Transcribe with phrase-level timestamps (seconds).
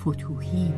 [0.00, 0.72] فتوهی.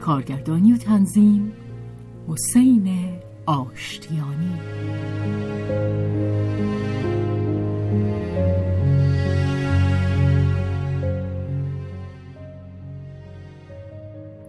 [0.00, 1.52] کارگردانی و تنظیم
[2.28, 2.88] حسین
[3.46, 4.58] آشتیانی.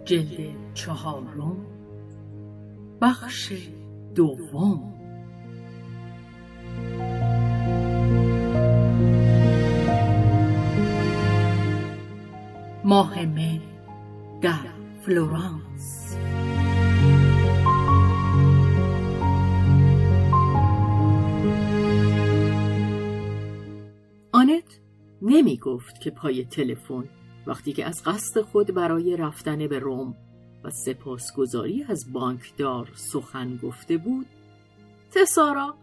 [0.04, 1.56] جلد چهارم
[3.00, 3.52] بخش
[4.14, 4.89] دوم.
[13.00, 13.60] ماه مه
[14.40, 14.66] در
[15.02, 16.16] فلورانس.
[24.32, 24.80] آنت
[25.22, 27.04] نمی گفت که پای تلفن
[27.46, 30.14] وقتی که از قصد خود برای رفتن به روم
[30.64, 34.26] و سپاسگزاری از بانکدار سخن گفته بود
[35.10, 35.74] تسارا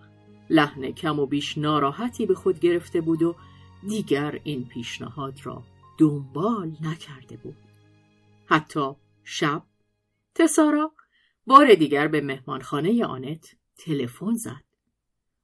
[0.49, 3.35] لحن کم و بیش ناراحتی به خود گرفته بود و
[3.87, 5.63] دیگر این پیشنهاد را
[5.97, 7.57] دنبال نکرده بود.
[8.45, 8.91] حتی
[9.23, 9.63] شب
[10.35, 10.91] تسارا
[11.45, 14.63] بار دیگر به مهمانخانه آنت تلفن زد.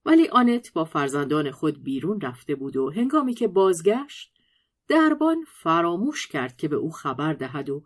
[0.06, 4.34] ولی آنت با فرزندان خود بیرون رفته بود و هنگامی که بازگشت
[4.88, 7.84] دربان فراموش کرد که به او خبر دهد و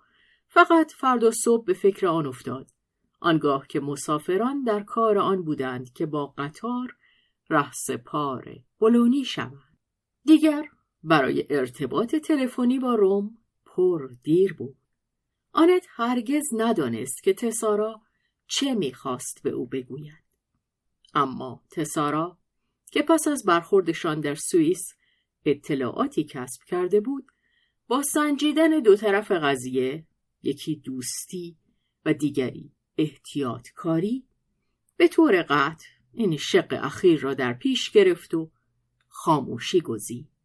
[0.48, 2.72] فقط فردا صبح به فکر آن افتاد.
[3.20, 6.96] آنگاه که مسافران در کار آن بودند که با قطار
[7.50, 9.78] رهسپار بلونی شوند.
[10.26, 10.66] دیگر
[11.08, 14.78] برای ارتباط تلفنی با روم پر دیر بود.
[15.52, 18.02] آنت هرگز ندانست که تسارا
[18.48, 20.24] چه می‌خواست به او بگوید.
[21.14, 22.38] اما تسارا
[22.92, 24.94] که پس از برخوردشان در سوئیس
[25.46, 27.32] اطلاعاتی کسب کرده بود
[27.88, 30.08] با سنجیدن دو طرف قضیه
[30.44, 31.58] یکی دوستی
[32.06, 34.28] و دیگری احتیاط کاری
[34.98, 38.52] به طور قطع این شق اخیر را در پیش گرفت و
[39.08, 40.37] خاموشی گزید.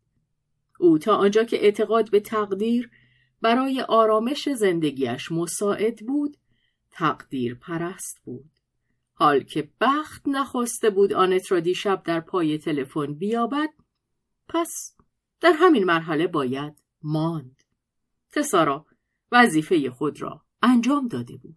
[0.83, 2.91] او تا آنجا که اعتقاد به تقدیر
[3.43, 6.37] برای آرامش زندگیش مساعد بود
[6.91, 8.51] تقدیر پرست بود.
[9.15, 13.69] حال که بخت نخواسته بود آنت را دیشب در پای تلفن بیابد
[14.49, 14.97] پس
[15.41, 17.63] در همین مرحله باید ماند.
[18.33, 18.87] تسارا
[19.33, 21.57] وظیفه خود را انجام داده بود.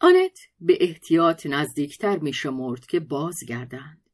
[0.00, 4.10] آنت به احتیاط نزدیکتر می شمرد که بازگردند.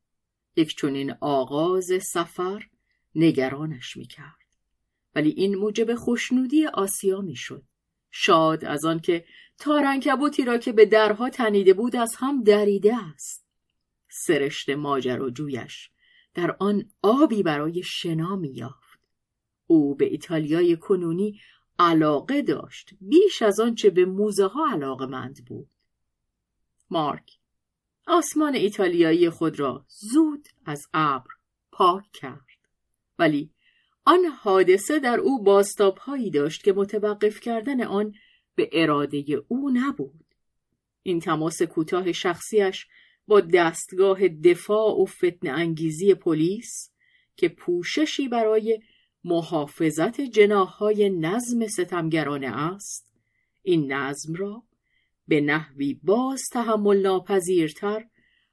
[0.57, 2.69] یک چنین آغاز سفر
[3.15, 4.46] نگرانش می کرد
[5.17, 7.63] ولی این موجب خوشنودی آسیا می شد
[8.11, 9.25] شاد از آنکه
[9.59, 13.47] تارنکبوتی را که به درها تنیده بود از هم دریده است.
[14.09, 15.91] سرشت ماجراجویش
[16.35, 19.01] در آن آبی برای شنا میافت
[19.67, 21.41] او به ایتالیای کنونی
[21.79, 25.69] علاقه داشت بیش از آنچه به موزه ها علاقه مند بود.
[26.91, 27.33] مارک
[28.07, 31.31] آسمان ایتالیایی خود را زود از ابر
[31.73, 32.47] پاک کرد.
[33.19, 33.51] ولی
[34.09, 38.15] آن حادثه در او باستابهایی داشت که متوقف کردن آن
[38.55, 40.25] به اراده او نبود.
[41.03, 42.87] این تماس کوتاه شخصیش
[43.27, 46.91] با دستگاه دفاع و فتن انگیزی پلیس
[47.37, 48.81] که پوششی برای
[49.25, 53.13] محافظت جناهای نظم ستمگرانه است
[53.63, 54.63] این نظم را
[55.29, 58.05] به نحوی باز تحمل ناپذیرتر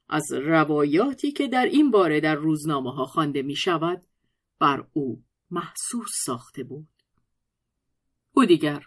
[0.09, 4.01] از روایاتی که در این باره در روزنامه ها خوانده می شود
[4.59, 5.23] بر او
[5.53, 6.87] محسوس ساخته بود.
[8.31, 8.85] او دیگر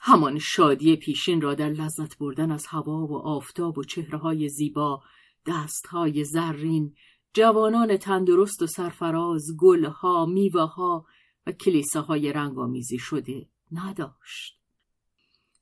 [0.00, 5.02] همان شادی پیشین را در لذت بردن از هوا و آفتاب و چهره های زیبا
[5.46, 6.94] دستهای زرین
[7.34, 9.46] جوانان تندرست و سرفراز
[10.28, 11.06] میوه ها
[11.46, 14.58] و کلیساهای رنگامیزی شده نداشت.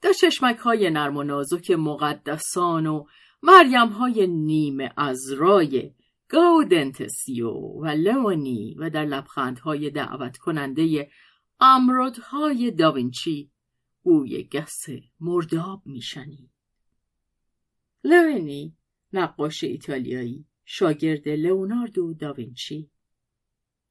[0.02, 3.04] در چشمک های نرم و نازک مقدسان و
[3.42, 5.92] مریم های نیمه از رای
[6.30, 11.10] گاودنتسیو و لونی و در لبخندهای دعوت کننده
[11.60, 13.50] امرودهای داوینچی
[14.02, 14.86] بوی گس
[15.20, 16.50] مرداب میشنید.
[18.04, 18.76] لونی
[19.12, 22.90] نقاش ایتالیایی شاگرد لئوناردو داوینچی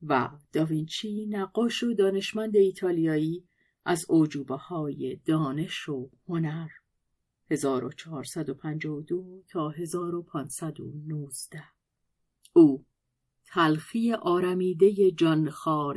[0.01, 3.47] و داوینچی نقاش و دانشمند ایتالیایی
[3.85, 6.69] از اوجوبه های دانش و هنر
[7.49, 11.78] 1452 تا 1519
[12.53, 12.85] او
[13.45, 15.51] تلخی آرمیده جان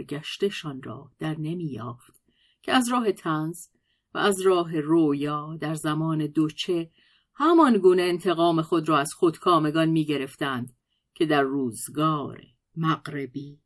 [0.09, 2.23] گشتشان را در نمی یافت
[2.63, 3.69] که از راه تنز
[4.15, 6.91] و از راه رویا در زمان دوچه
[7.35, 10.77] همان گونه انتقام خود را از خودکامگان می گرفتند
[11.15, 12.41] که در روزگار
[12.77, 13.61] مغربی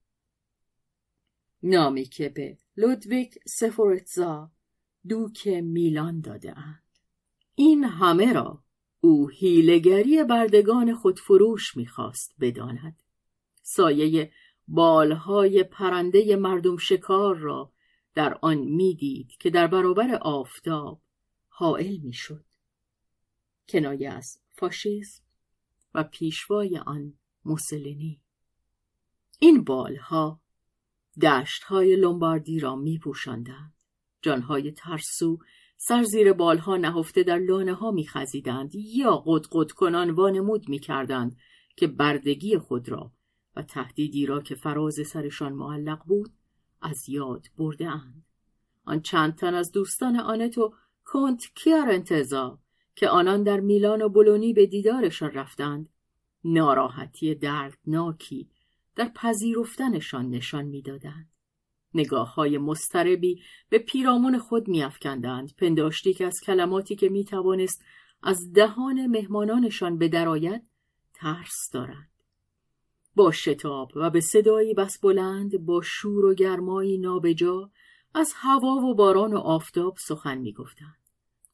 [1.63, 4.51] نامی که به لودویک سفورتزا
[5.09, 6.83] دوک میلان داده اند.
[7.55, 8.65] این همه را
[9.01, 13.03] او هیلگری بردگان خودفروش می‌خواست بداند.
[13.63, 14.33] سایه
[14.69, 17.73] بالهای پرنده مردم شکار را
[18.15, 21.03] در آن می‌دید که در برابر آفتاب
[21.49, 22.45] حائل می‌شد.
[23.69, 25.23] کنایه از فاشیسم
[25.95, 27.15] و پیشوای آن
[27.45, 28.21] موسولینی
[29.39, 30.41] این بالها
[31.23, 33.01] دشتهای لومباردی را می.
[34.23, 35.39] جانهای ترسو
[35.77, 41.37] سر زیر بالها نهفته در لانه ها می خزیدند یا قد کنان وانمود می کردند
[41.77, 43.13] که بردگی خود را
[43.57, 46.31] و تهدیدی را که فراز سرشان معلق بود
[46.83, 48.25] از یاد برده اند.
[48.85, 50.75] آن چند تن از دوستان آنت و
[51.05, 52.59] کنت کیارنتزا
[52.95, 55.89] که آنان در میلان و بولونی به دیدارشان رفتند
[56.45, 58.51] ناراحتی دردناکی
[58.97, 61.36] در پذیرفتنشان نشان می‌دادند.
[61.95, 67.85] نگاه های مستربی به پیرامون خود میافکندند پنداشتی که از کلماتی که می‌توانست
[68.23, 70.63] از دهان مهمانانشان به درآید
[71.15, 72.11] ترس دارند.
[73.15, 77.71] با شتاب و به صدایی بس بلند با شور و گرمایی نابجا
[78.15, 80.97] از هوا و باران و آفتاب سخن می‌گفتند.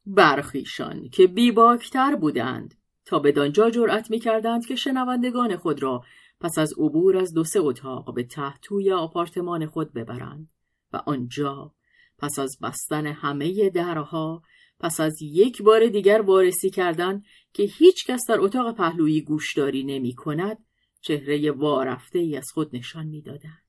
[0.06, 2.74] برخیشان که بیباکتر بودند
[3.04, 6.02] تا بدانجا جرأت می‌کردند که شنوندگان خود را
[6.42, 10.52] پس از عبور از دو سه اتاق به تحتوی آپارتمان خود ببرند
[10.92, 11.74] و آنجا
[12.18, 14.42] پس از بستن همه درها
[14.80, 17.22] پس از یک بار دیگر وارسی کردن
[17.52, 20.58] که هیچ کس در اتاق پهلویی گوشداری نمی کند
[21.00, 23.62] چهره وارفته ای از خود نشان می‌دادند.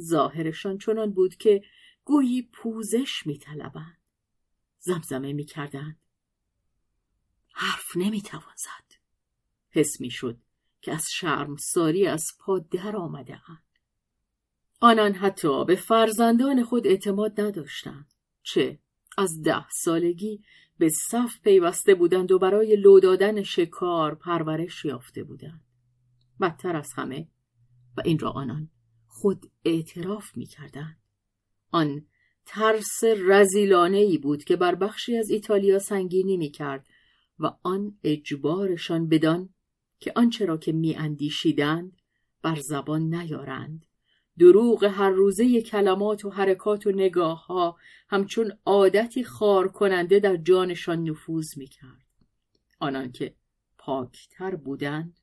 [0.00, 1.62] ظاهرشان چنان بود که
[2.04, 3.98] گویی پوزش می طلبند.
[4.78, 6.00] زمزمه می کردند.
[7.52, 8.94] حرف نمی توان زد.
[9.70, 10.43] حس می شد
[10.84, 11.04] که از
[11.58, 13.64] ساری از پا در آمده اند.
[14.80, 18.14] آنان حتی به فرزندان خود اعتماد نداشتند.
[18.42, 18.78] چه
[19.18, 20.42] از ده سالگی
[20.78, 25.64] به صف پیوسته بودند و برای لو دادن شکار پرورش یافته بودند.
[26.40, 27.28] بدتر از همه
[27.96, 28.70] و این را آنان
[29.06, 30.98] خود اعتراف می کردند.
[31.70, 32.06] آن
[32.46, 36.86] ترس رزیلانه ای بود که بر بخشی از ایتالیا سنگینی می کرد
[37.38, 39.53] و آن اجبارشان بدان
[40.00, 41.96] که آنچه را که می اندیشیدند
[42.42, 43.86] بر زبان نیارند
[44.38, 47.76] دروغ هر روزه کلمات و حرکات و نگاه ها
[48.08, 52.04] همچون عادتی خار کننده در جانشان نفوذ می کرد.
[52.80, 53.34] آنان که
[53.78, 55.20] پاکتر بودند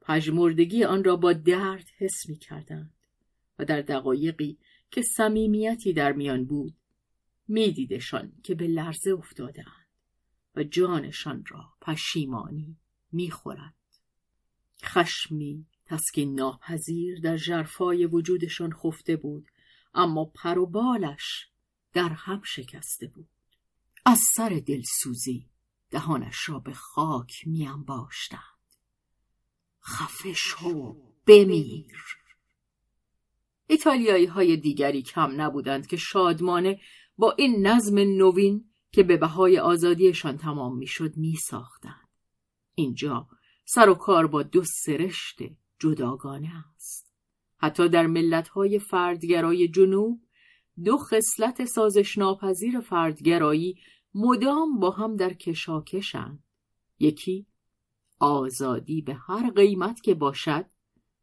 [0.00, 2.94] پژمردگی آن را با درد حس می کردند
[3.58, 4.58] و در دقایقی
[4.90, 6.74] که صمیمیتی در میان بود
[7.48, 9.86] میدیدشان که به لرزه افتادند
[10.56, 12.76] و جانشان را پشیمانی
[13.12, 13.74] می‌خورد
[14.84, 19.48] خشمی تسکین ناپذیر در جرفای وجودشان خفته بود
[19.94, 21.48] اما پر و بالش
[21.92, 23.28] در هم شکسته بود.
[24.06, 25.48] از سر دلسوزی
[25.90, 28.40] دهانش را به خاک میان باشتند
[29.84, 30.96] خفه شو
[31.26, 31.98] بمیر.
[33.66, 36.80] ایتالیایی های دیگری کم نبودند که شادمانه
[37.18, 42.08] با این نظم نوین که به بهای آزادیشان تمام می‌شد می ساختند.
[42.74, 43.28] اینجا
[43.64, 45.38] سر و کار با دو سرشت
[45.78, 47.12] جداگانه است.
[47.56, 50.20] حتی در ملتهای فردگرای جنوب
[50.84, 53.78] دو خصلت سازش ناپذیر فردگرایی
[54.14, 56.44] مدام با هم در کشاکشند.
[56.98, 57.46] یکی
[58.18, 60.66] آزادی به هر قیمت که باشد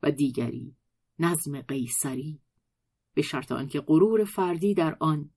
[0.04, 0.76] و دیگری
[1.20, 2.42] نظم قیصری
[3.14, 5.30] به شرط آنکه غرور فردی در آن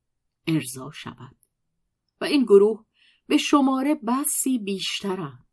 [0.46, 1.36] ارضا شود
[2.20, 2.84] و این گروه
[3.26, 5.46] به شماره بسی بیشترند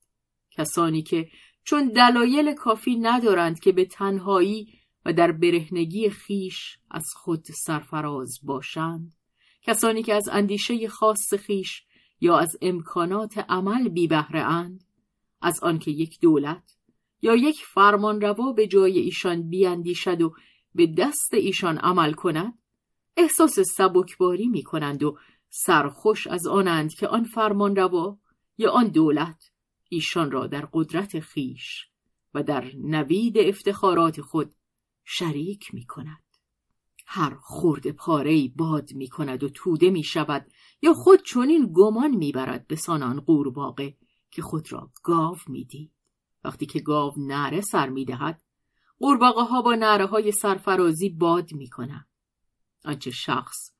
[0.59, 1.29] کسانی که
[1.63, 4.67] چون دلایل کافی ندارند که به تنهایی
[5.05, 9.13] و در برهنگی خیش از خود سرفراز باشند
[9.61, 11.83] کسانی که از اندیشه خاص خیش
[12.21, 14.83] یا از امکانات عمل بی بهره اند
[15.41, 16.77] از آنکه یک دولت
[17.21, 20.33] یا یک فرمانروا به جای ایشان بیاندیشد و
[20.75, 22.53] به دست ایشان عمل کند
[23.17, 25.17] احساس سبکباری می کنند و
[25.49, 28.17] سرخوش از آنند که آن فرمانروا
[28.57, 29.48] یا آن دولت
[29.89, 31.89] ایشان را در قدرت خیش
[32.33, 34.55] و در نوید افتخارات خود
[35.03, 36.23] شریک می کند.
[37.05, 42.31] هر خورد پاره باد می کند و توده می شود یا خود چنین گمان می
[42.31, 43.97] برد به سانان قورباغه
[44.31, 45.91] که خود را گاو می دید.
[46.43, 48.41] وقتی که گاو نره سر می دهد
[48.99, 52.07] قورباغه ها با نره های سرفرازی باد می کنند.
[52.85, 53.71] آنچه شخص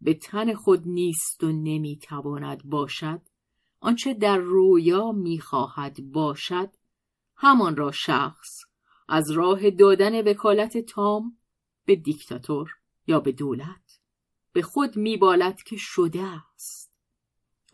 [0.00, 3.22] به تن خود نیست و نمی تواند باشد
[3.80, 6.70] آنچه در رویا می خواهد باشد
[7.36, 8.60] همان را شخص
[9.08, 11.38] از راه دادن وکالت تام
[11.84, 12.70] به دیکتاتور
[13.06, 14.00] یا به دولت
[14.52, 16.98] به خود میبالد که شده است.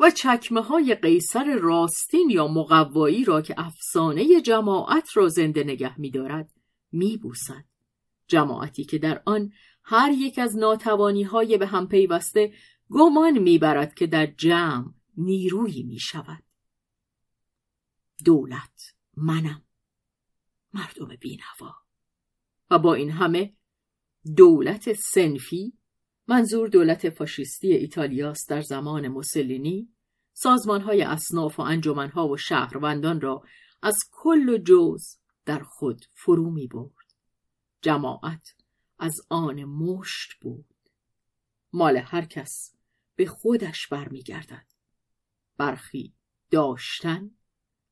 [0.01, 6.51] و چکمه های قیصر راستین یا مقوایی را که افسانه جماعت را زنده نگه میدارد
[6.93, 7.65] میبوسد.
[8.27, 12.53] جماعتی که در آن هر یک از ناتوانی های به هم پیوسته
[12.91, 16.44] گمان می‌برد که در جمع نیرویی می‌شود
[18.25, 19.62] دولت منم
[20.73, 21.75] مردم بینوا
[22.71, 23.56] و با این همه
[24.37, 25.78] دولت سنفی
[26.28, 29.88] منظور دولت فاشیستی ایتالیاست در زمان موسولینی
[30.66, 33.42] های اصناف و انجمنها و شهروندان را
[33.83, 35.02] از کل و جز
[35.44, 37.14] در خود فرو می برد.
[37.83, 38.54] جماعت
[38.99, 40.75] از آن مشت بود.
[41.73, 42.75] مال هر کس
[43.16, 44.74] به خودش برمیگردد.
[45.57, 46.15] برخی
[46.51, 47.31] داشتن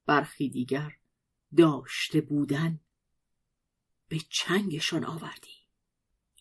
[0.07, 0.97] برخی دیگر
[1.57, 2.81] داشته بودن.
[4.09, 5.63] به چنگشان آوردی.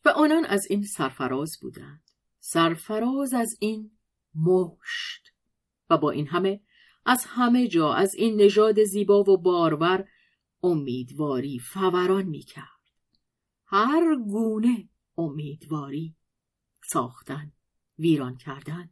[0.06, 2.12] و آنان از این سرفراز بودند.
[2.40, 3.98] سرفراز از این
[4.36, 5.34] مشت.
[5.90, 6.62] و با این همه
[7.06, 10.08] از همه جا از این نژاد زیبا و بارور
[10.64, 12.68] امیدواری فوران می‌کرد.
[13.66, 16.16] هر گونه امیدواری
[16.84, 17.52] ساختن
[18.00, 18.90] ویران کردن.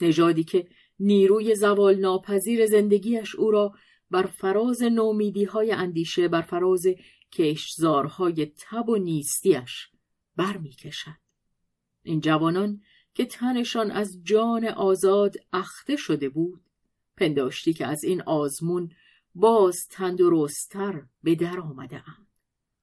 [0.00, 0.68] نژادی که
[1.00, 3.72] نیروی زوال ناپذیر زندگیش او را
[4.10, 6.86] بر فراز نومیدی های اندیشه بر فراز
[7.32, 9.88] کشزارهای تب و نیستیش
[10.36, 11.20] برمی کشد.
[12.02, 12.80] این جوانان
[13.14, 16.62] که تنشان از جان آزاد اخته شده بود
[17.16, 18.90] پنداشتی که از این آزمون
[19.34, 22.26] باز تندرستتر به در آمده اند.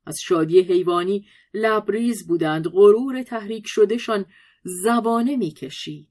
[0.06, 4.26] از شادی حیوانی لبریز بودند غرور تحریک شدهشان
[4.64, 6.08] زبانه می‌کشید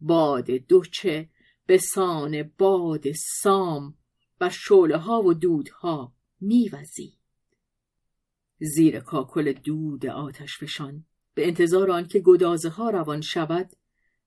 [0.00, 1.28] باد دوچه
[1.66, 3.98] به سان باد سام
[4.40, 7.18] و شعله ها و دودها میوزید
[8.60, 11.06] زیر کاکل دود آتش فشان.
[11.34, 13.70] به انتظار آنکه گدازه ها روان شود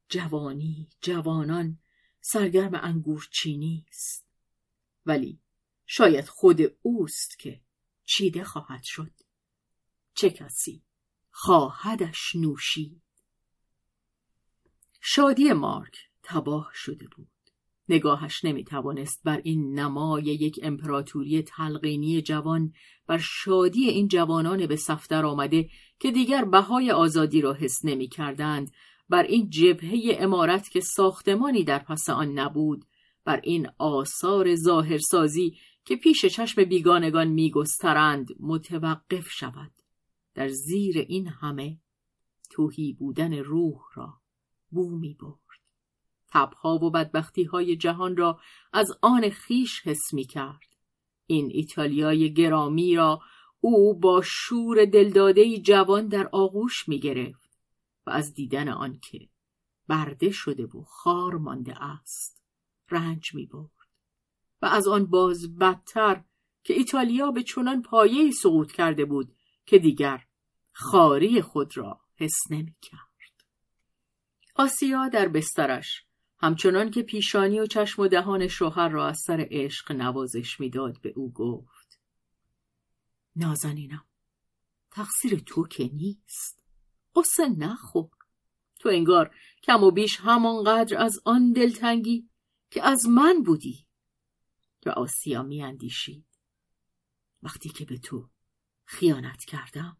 [0.09, 1.79] جوانی جوانان
[2.21, 4.27] سرگرم انگور چینی است.
[5.05, 5.41] ولی
[5.85, 7.61] شاید خود اوست که
[8.05, 9.11] چیده خواهد شد.
[10.13, 10.83] چه کسی
[11.31, 13.01] خواهدش نوشید؟
[15.01, 16.08] شادی مارک.
[16.29, 17.27] تباه شده بود.
[17.89, 22.73] نگاهش نمی توانست بر این نمای یک امپراتوری تلقینی جوان
[23.07, 25.69] بر شادی این جوانان به صفتر آمده
[25.99, 28.71] که دیگر بهای آزادی را حس نمی کردند
[29.09, 32.85] بر این جبهه امارت که ساختمانی در پس آن نبود
[33.25, 39.71] بر این آثار ظاهرسازی که پیش چشم بیگانگان میگسترند متوقف شود.
[40.33, 41.77] در زیر این همه
[42.49, 44.13] توهی بودن روح را
[44.71, 45.48] بو می برد
[46.31, 48.39] تبها و بدبختی های جهان را
[48.73, 50.75] از آن خیش حس می کرد.
[51.25, 53.21] این ایتالیای گرامی را
[53.61, 57.59] او با شور دلداده جوان در آغوش می گرفت
[58.05, 59.29] و از دیدن آنکه
[59.87, 62.43] برده شده و خار مانده است
[62.89, 63.69] رنج می برد
[64.61, 66.23] و از آن باز بدتر
[66.63, 70.25] که ایتالیا به چنان پایه سقوط کرده بود که دیگر
[70.71, 72.99] خاری خود را حس نمی کرد.
[74.55, 76.05] آسیا در بسترش
[76.41, 81.13] همچنان که پیشانی و چشم و دهان شوهر را از سر عشق نوازش می‌داد به
[81.15, 81.99] او گفت
[83.35, 84.05] نازنینم
[84.91, 86.65] تقصیر تو که نیست.
[87.15, 88.09] قصه نخور.
[88.79, 92.29] تو انگار کم و بیش همانقدر از آن دلتنگی
[92.69, 93.87] که از من بودی
[94.85, 96.25] و آسیا میاندیشید
[97.43, 98.29] وقتی که به تو
[98.85, 99.97] خیانت کردم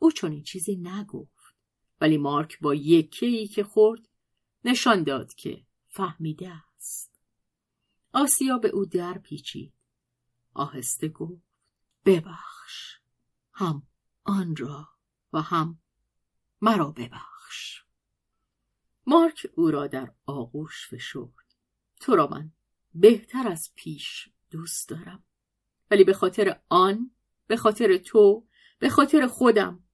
[0.00, 1.56] او چون چیزی نگفت
[2.00, 4.09] ولی مارک با یکی که خورد
[4.64, 7.20] نشان داد که فهمیده است.
[8.12, 9.72] آسیا به او در پیچید.
[10.54, 11.42] آهسته گفت
[12.04, 12.96] ببخش.
[13.52, 13.86] هم
[14.24, 14.88] آن را
[15.32, 15.78] و هم
[16.60, 17.84] مرا ببخش.
[19.06, 21.54] مارک او را در آغوش فشرد.
[22.00, 22.52] تو را من
[22.94, 25.24] بهتر از پیش دوست دارم.
[25.90, 27.10] ولی به خاطر آن
[27.46, 28.46] به خاطر تو
[28.78, 29.84] به خاطر خودم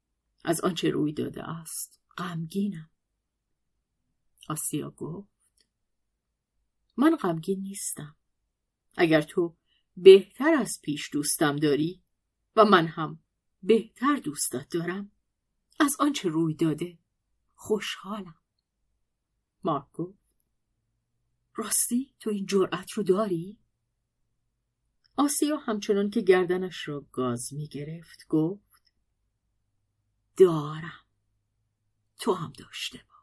[0.45, 2.91] از آنچه روی داده است غمگینم.
[4.49, 5.29] آسیا گفت
[6.97, 8.17] من غمگین نیستم.
[8.97, 9.57] اگر تو
[9.97, 12.03] بهتر از پیش دوستم داری
[12.57, 13.21] و من هم
[13.63, 15.11] بهتر دوستت دارم
[15.81, 16.99] از آنچه روی داده
[17.55, 18.39] خوشحالم.
[19.65, 20.19] مارک گفت
[21.55, 23.59] راستی تو این جرأت رو داری؟
[25.17, 28.95] آسیا همچنان که گردنش را گاز می گرفت گفت
[30.37, 31.07] دارم.
[32.19, 33.16] تو هم داشته باش.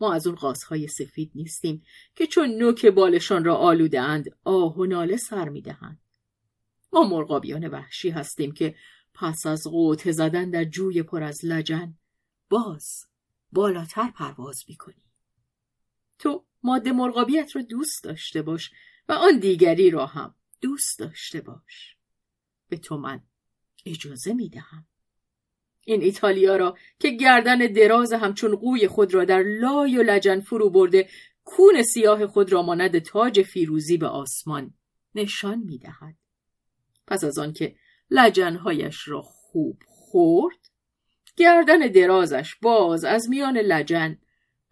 [0.00, 1.82] ما از اون قاسهای سفید نیستیم
[2.14, 6.00] که چون نوک بالشان را آلوده اند آه و ناله سر می دهند.
[6.92, 8.74] ما مرغابیان وحشی هستیم که
[9.14, 11.98] پس از قوطه زدن در جوی پر از لجن
[12.50, 13.06] باز
[13.52, 15.02] بالاتر پرواز می‌کنی
[16.18, 18.70] تو ماده مرغابیت را دوست داشته باش
[19.08, 21.96] و آن دیگری را هم دوست داشته باش.
[22.68, 23.22] به تو من
[23.86, 24.86] اجازه می‌دهم.
[25.92, 30.70] این ایتالیا را که گردن دراز همچون قوی خود را در لای و لجن فرو
[30.70, 31.08] برده
[31.44, 34.74] کون سیاه خود را مانند تاج فیروزی به آسمان
[35.14, 36.16] نشان می‌دهد.
[37.06, 37.76] پس از آنکه
[38.10, 40.70] لجنهایش را خوب خورد
[41.36, 44.18] گردن درازش باز از میان لجن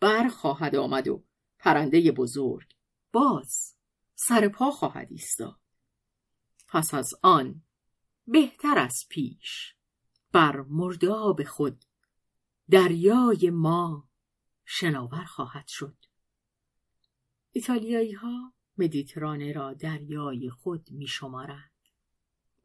[0.01, 1.25] بر خواهد آمد و
[1.59, 2.67] پرنده بزرگ
[3.13, 3.75] باز
[4.15, 5.61] سر پا خواهد ایستاد.
[6.69, 7.63] پس از آن
[8.27, 9.78] بهتر از پیش
[10.33, 11.85] بر مرداب خود.
[12.71, 14.09] دریای ما
[14.65, 15.97] شناور خواهد شد.
[17.53, 21.71] ایتالیایی ها مدیترانه را دریای خود می شمارند.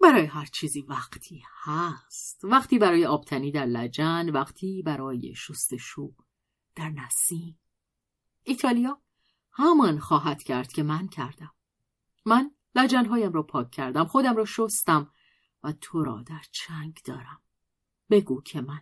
[0.01, 2.39] برای هر چیزی وقتی هست.
[2.43, 6.13] وقتی برای آبتنی در لجن وقتی برای شستشو
[6.75, 7.59] در نسیم.
[8.43, 9.01] ایتالیا
[9.51, 11.53] همان خواهد کرد که من کردم.
[12.25, 15.11] من لجنهایم را پاک کردم خودم را شستم
[15.63, 17.41] و تو را در چنگ دارم.
[18.09, 18.81] بگو که من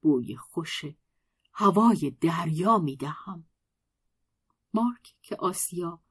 [0.00, 0.84] بوی خوش
[1.52, 3.46] هوای دریا می دهم.
[4.74, 6.02] مارک که آسیا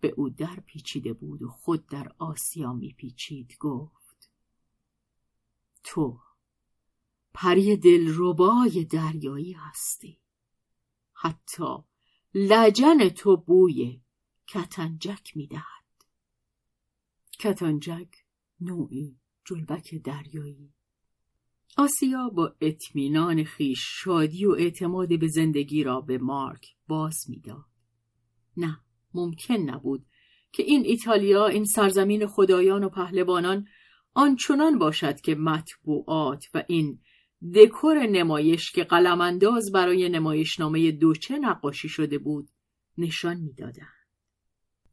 [0.00, 4.30] به او در پیچیده بود و خود در آسیا می پیچید گفت
[5.84, 6.20] تو
[7.34, 10.20] پری دلربای دریایی هستی.
[11.12, 11.76] حتی
[12.34, 14.02] لجن تو بوی
[14.46, 16.04] کتنجک می دهد.
[17.38, 18.24] کتنجک
[18.60, 20.75] نوعی جلبک دریایی
[21.76, 27.64] آسیا با اطمینان خیش شادی و اعتماد به زندگی را به مارک باز می‌داد.
[28.56, 28.80] نه
[29.14, 30.06] ممکن نبود
[30.52, 33.66] که این ایتالیا این سرزمین خدایان و پهلوانان
[34.14, 37.00] آنچنان باشد که مطبوعات و این
[37.54, 42.48] دکور نمایش که قلمانداز برای نمایشنامه دوچه نقاشی شده بود
[42.98, 44.06] نشان می‌دادند.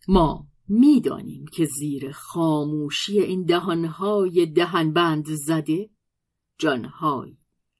[0.08, 5.90] ما می‌دانیم که زیر خاموشی این دهانهای دهنبند زده
[6.64, 7.38] جانهای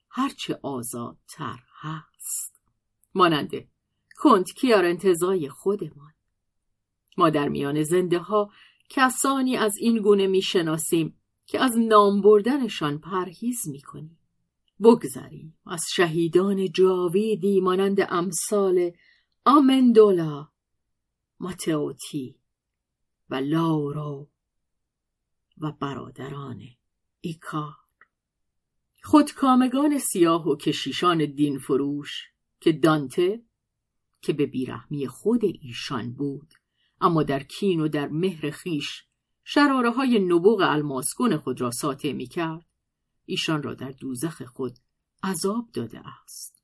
[0.10, 2.62] هرچه آزادتر هست.
[3.14, 3.52] مانند
[4.18, 6.14] کند کیار انتظای خودمان.
[7.18, 8.52] ما در میان زنده ها
[8.90, 14.20] کسانی از این گونه می‌شناسیم که از نام بردنشان پرهیز می‌کنیم.
[14.80, 18.92] بگذریم از شهیدان جاویدی مانند امثال
[19.46, 20.48] آمندولا
[21.40, 22.40] ماتئوتی
[23.30, 24.30] و لاورو
[25.58, 26.62] و برادران
[27.22, 27.83] ایکار
[29.06, 32.24] خودکامگان سیاه و کشیشان دین فروش
[32.60, 33.44] که دانته
[34.22, 36.54] که به بیرحمی خود ایشان بود.
[37.02, 39.04] اما در کین و در مهر خیش
[39.44, 42.66] شراره های نبوغ الماسکون خود را ساطع می کرد
[43.26, 44.78] ایشان را در دوزخ خود
[45.24, 46.64] عذاب داده است.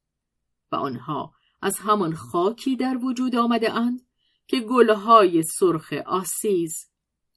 [0.72, 4.02] و آنها از همان خاکی در وجود آمده اند
[4.48, 6.90] که گلهای سرخ آسیز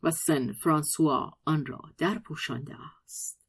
[0.02, 3.41] و سن فرانسوا آن را در پوشانده است.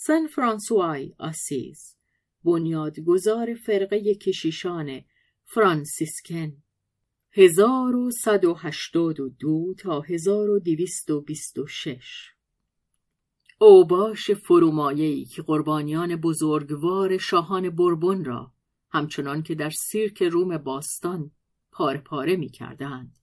[0.00, 1.96] سن فرانسوای آسیز
[2.44, 5.00] بنیادگذار فرقه کشیشان
[5.44, 6.52] فرانسیسکن
[7.32, 12.32] 1182 تا 1226
[13.58, 18.52] اوباش فرومایه‌ای که قربانیان بزرگوار شاهان بربون را
[18.90, 21.30] همچنان که در سیرک روم باستان
[21.72, 23.18] پاره پاره می کردند.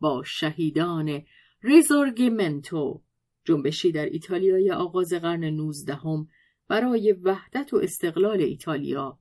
[0.00, 1.22] با شهیدان
[1.62, 3.02] ریزورگیمنتو
[3.48, 6.28] جنبشی در ایتالیای آغاز قرن نوزدهم
[6.68, 9.18] برای وحدت و استقلال ایتالیا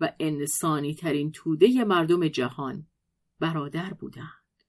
[0.00, 2.86] و انسانی ترین توده مردم جهان
[3.40, 4.64] برادر بودند.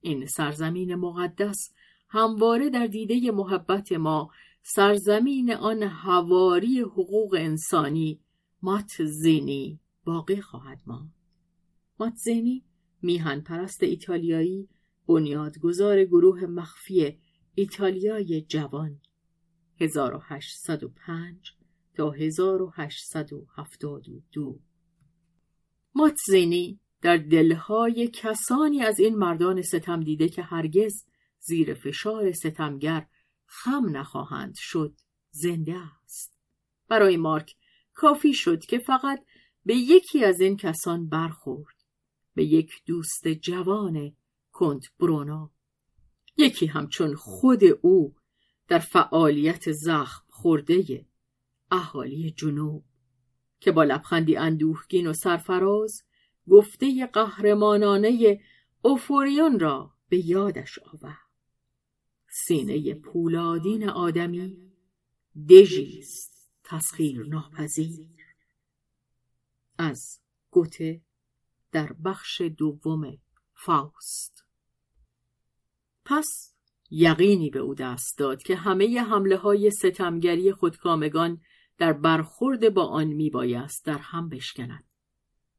[0.00, 1.72] این سرزمین مقدس
[2.08, 4.30] همواره در دیده محبت ما
[4.62, 8.20] سرزمین آن هواری حقوق انسانی
[8.62, 11.14] مات زینی باقی خواهد ماند.
[12.00, 12.64] ماتزینی
[13.02, 14.68] میهن پرست ایتالیایی
[15.06, 17.18] بنیادگذار گروه مخفی
[17.54, 19.00] ایتالیای جوان
[19.80, 21.52] 1805
[21.94, 24.60] تا 1872
[25.94, 31.04] ماتزینی در دلهای کسانی از این مردان ستم دیده که هرگز
[31.40, 33.06] زیر فشار ستمگر
[33.46, 34.94] خم نخواهند شد
[35.30, 36.38] زنده است.
[36.88, 37.54] برای مارک
[37.94, 39.24] کافی شد که فقط
[39.64, 41.76] به یکی از این کسان برخورد
[42.34, 44.16] به یک دوست جوان
[44.52, 45.50] کنت برونا
[46.36, 48.14] یکی همچون خود او
[48.68, 51.06] در فعالیت زخم خورده
[51.70, 52.84] اهالی جنوب
[53.60, 56.02] که با لبخندی اندوهگین و سرفراز
[56.48, 58.40] گفته قهرمانانه
[58.82, 61.18] اوفوریون را به یادش آورد.
[62.28, 64.72] سینه پولادین آدمی
[65.48, 68.08] دژیست تسخیر ناپذیر
[69.78, 71.02] از گوته
[71.72, 73.18] در بخش دوم
[73.54, 74.41] فاوست
[76.04, 76.54] پس
[76.90, 81.40] یقینی به او دست داد که همه حمله های ستمگری خودکامگان
[81.78, 84.84] در برخورد با آن میبایست در هم بشکند.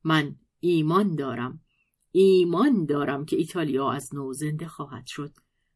[0.03, 1.62] من ایمان دارم
[2.12, 5.34] ایمان دارم که ایتالیا از نو زنده خواهد شد.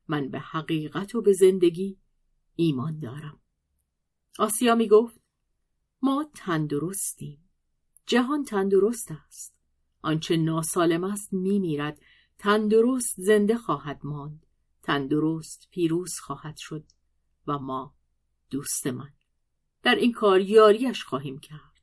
[0.07, 1.97] من به حقیقت و به زندگی
[2.55, 3.39] ایمان دارم.
[4.39, 5.21] آسیا می گفت
[6.01, 7.49] ما تندرستیم.
[8.05, 9.55] جهان تندرست است.
[10.01, 12.01] آنچه ناسالم است می میرد
[12.37, 14.46] تندرست زنده خواهد ماند.
[14.87, 16.83] تندرست پیروز خواهد شد
[17.47, 17.95] و ما
[18.49, 19.13] دوست من.
[19.83, 21.81] در این کار یاریش خواهیم کرد.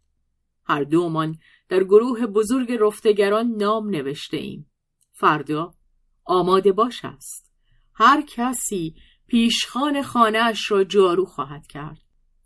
[0.64, 1.38] هر دومان
[1.69, 4.71] در گروه بزرگ رفتگران نام نوشته ایم.
[5.12, 5.75] فردا
[6.25, 7.53] آماده باش است.
[7.95, 8.95] هر کسی
[9.27, 12.01] پیشخان خانهاش را جارو خواهد کرد.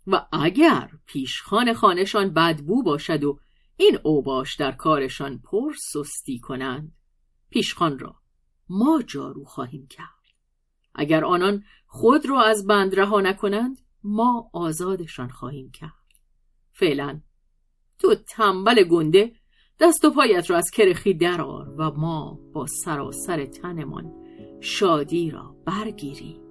[0.07, 3.39] و اگر پیشخان خانهشان بدبو باشد و
[3.77, 6.95] این اوباش در کارشان پر سستی کنند
[7.49, 8.15] پیشخان را
[8.69, 10.18] ما جارو خواهیم کرد.
[10.99, 15.93] اگر آنان خود را از بند رها نکنند ما آزادشان خواهیم کرد.
[16.71, 17.21] فعلا
[17.99, 19.31] تو تنبل گنده
[19.79, 24.13] دست و پایت را از کرخی درار و ما با سراسر تنمان
[24.59, 26.41] شادی را برگیریم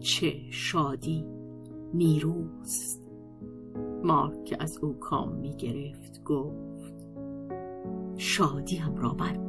[0.00, 1.24] چه شادی
[1.94, 3.10] نیروست.
[4.04, 6.94] مارک که از او کام می گرفت گفت
[8.16, 9.44] شادیم را من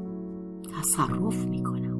[0.73, 1.94] تصرف می کنم.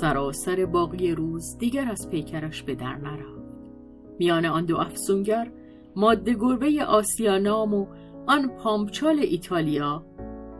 [0.00, 3.48] سراسر باقی روز دیگر از پیکرش به در نرفت.
[4.18, 5.52] میان آن دو افسونگر
[5.96, 7.86] ماده گربه آسیا نام و
[8.26, 10.06] آن پامچال ایتالیا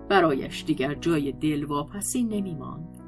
[0.09, 2.99] برایش دیگر جای دلواپسی نمی ماند.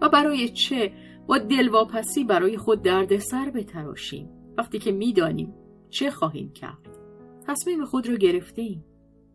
[0.00, 0.92] و برای چه
[1.26, 5.54] با دلواپسی برای خود دردسر بتراشیم؟ وقتی که می‌دانیم
[5.90, 6.98] چه خواهیم کرد.
[7.46, 8.84] تصمیم خود را گرفته ایم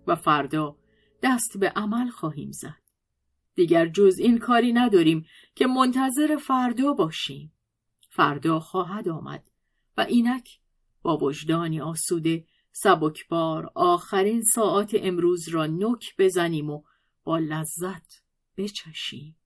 [0.08, 0.76] و فردا
[1.24, 2.89] دست به عمل خواهیم زد.
[3.60, 7.54] دیگر جز این کاری نداریم که منتظر فردا باشیم.
[8.10, 9.50] فردا خواهد آمد
[9.98, 10.60] و اینک
[11.02, 16.84] با وجدانی آسوده سبکبار آخرین ساعت امروز را نک بزنیم و
[17.24, 18.22] با لذت
[18.58, 19.38] بچشیم.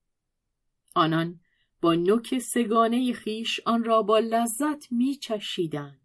[0.96, 1.40] آنان
[1.82, 6.02] با نوک سگانه خیش آن را با لذت میچشیدند.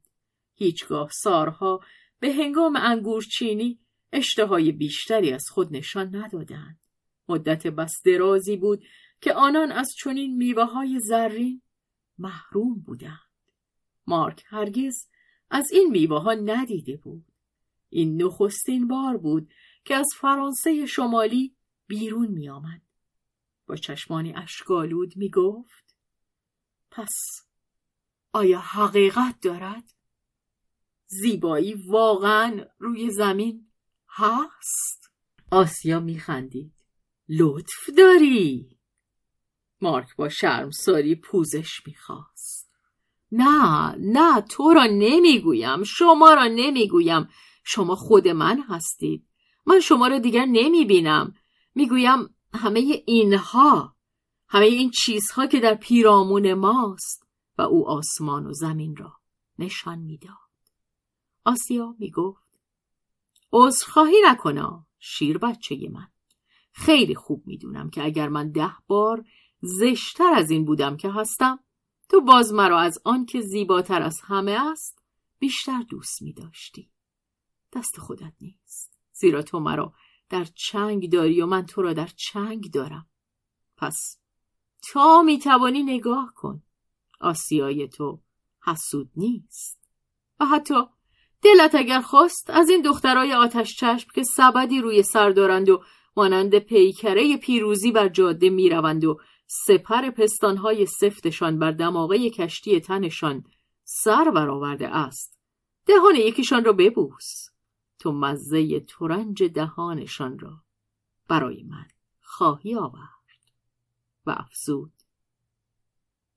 [0.55, 1.81] هیچگاه سارها
[2.21, 3.81] به هنگام انگورچینی
[4.13, 6.88] اشتهای بیشتری از خود نشان ندادند.
[7.29, 8.85] مدت بس درازی بود
[9.21, 11.63] که آنان از چنین میوه های زرین
[12.19, 13.21] محروم بودند.
[14.07, 15.09] مارک هرگز
[15.51, 17.25] از این میوه ها ندیده بود.
[17.91, 19.53] این نخستین بار بود
[19.85, 22.83] که از فرانسه شمالی بیرون می آمد.
[23.67, 25.97] با چشمانی اشکالود می گفت
[26.91, 27.15] پس
[28.33, 29.95] آیا حقیقت دارد؟
[31.07, 33.67] زیبایی واقعا روی زمین
[34.09, 35.11] هست؟
[35.51, 36.78] آسیا می خندید.
[37.29, 38.79] لطف داری؟
[39.81, 40.29] مارک با
[40.71, 42.73] ساری پوزش می‌خواست.
[43.33, 47.29] نه نه تو را نمی‌گویم شما را نمی‌گویم.
[47.65, 49.27] شما خود من هستید.
[49.67, 51.35] من شما را دیگر نمی‌بینم.
[51.75, 53.97] می‌گویم همه اینها
[54.49, 57.29] همه این چیزها که در پیرامون ماست.
[57.59, 59.13] و او آسمان و زمین را
[59.59, 60.33] نشان می‌داد.
[61.45, 62.61] آسیا می‌گفت
[63.53, 66.09] عذرخواهی نکنا شیر بچه من.
[66.79, 69.25] خیلی خوب می‌دونم که اگر من ده بار
[69.61, 71.59] زشتر از این بودم که هستم
[72.09, 75.03] تو باز مرا از آن که زیباتر از همه است
[75.39, 76.91] بیشتر دوست می داشتی.
[77.73, 78.99] دست خودت نیست.
[79.13, 79.93] زیرا تو مرا
[80.29, 83.09] در چنگ داری و من تو را در چنگ دارم.
[83.77, 84.19] پس
[84.93, 86.63] تا می توانی نگاه کن.
[87.21, 88.23] آسیای تو
[88.67, 89.91] حسود نیست.
[90.41, 90.75] و حتی
[91.43, 95.83] دلت اگر خواست از این دخترای آتش چشم که سبدی روی سر دارند و
[96.19, 103.45] مانند پیکره پیروزی بر جاده می‌روند و سپر پستانهای سفتشان بر دماغه کشتی تنشان
[103.85, 105.39] سر برآورده است.
[105.87, 107.49] دهان یکیشان را ببوس.
[107.99, 110.63] تو مزه ترنج دهانشان را
[111.29, 111.87] برای من
[112.21, 113.09] خواهی آورد.
[114.27, 114.93] و افزود.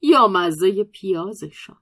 [0.01, 1.81] یا مزه پیازشان.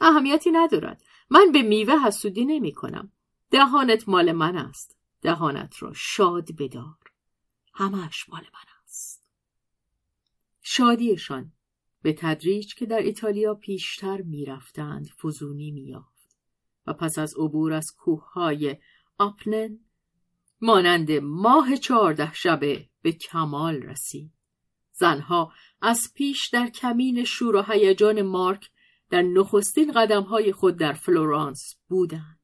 [0.00, 1.02] اهمیتی ندارد.
[1.30, 3.12] من به میوه حسودی نمی کنم
[3.50, 5.01] دهانت مال من است.
[5.22, 6.98] دهانت را شاد بدار.
[7.74, 9.28] همش مال من است.
[10.62, 11.52] شادیشان
[12.02, 16.36] به تدریج که در ایتالیا پیشتر می‌رفتند فزونی میافت
[16.86, 18.76] و پس از عبور از کوههای
[19.18, 19.78] آپنن
[20.60, 24.32] مانند ماه چهارده شبه به کمال رسید.
[24.92, 28.70] زنها از پیش در کمین شور و هیجان مارک
[29.10, 32.40] در نخستین قدمهای خود در فلورانس بودند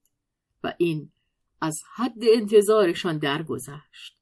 [0.65, 1.13] و این
[1.61, 4.19] از حد انتظارشان درگذشت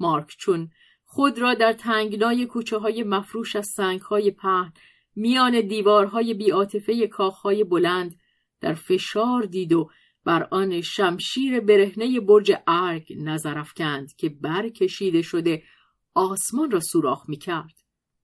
[0.00, 0.70] مارک چون
[1.04, 4.72] خود را در تنگنای کوچه های مفروش از سنگ های پهن
[5.16, 8.20] میان دیوارهای بیاتفه کاخهای بلند
[8.60, 9.90] در فشار دید و
[10.24, 15.62] بر آن شمشیر برهنه برج ارگ نظر افکند که برکشیده شده
[16.14, 17.74] آسمان را سوراخ می کرد.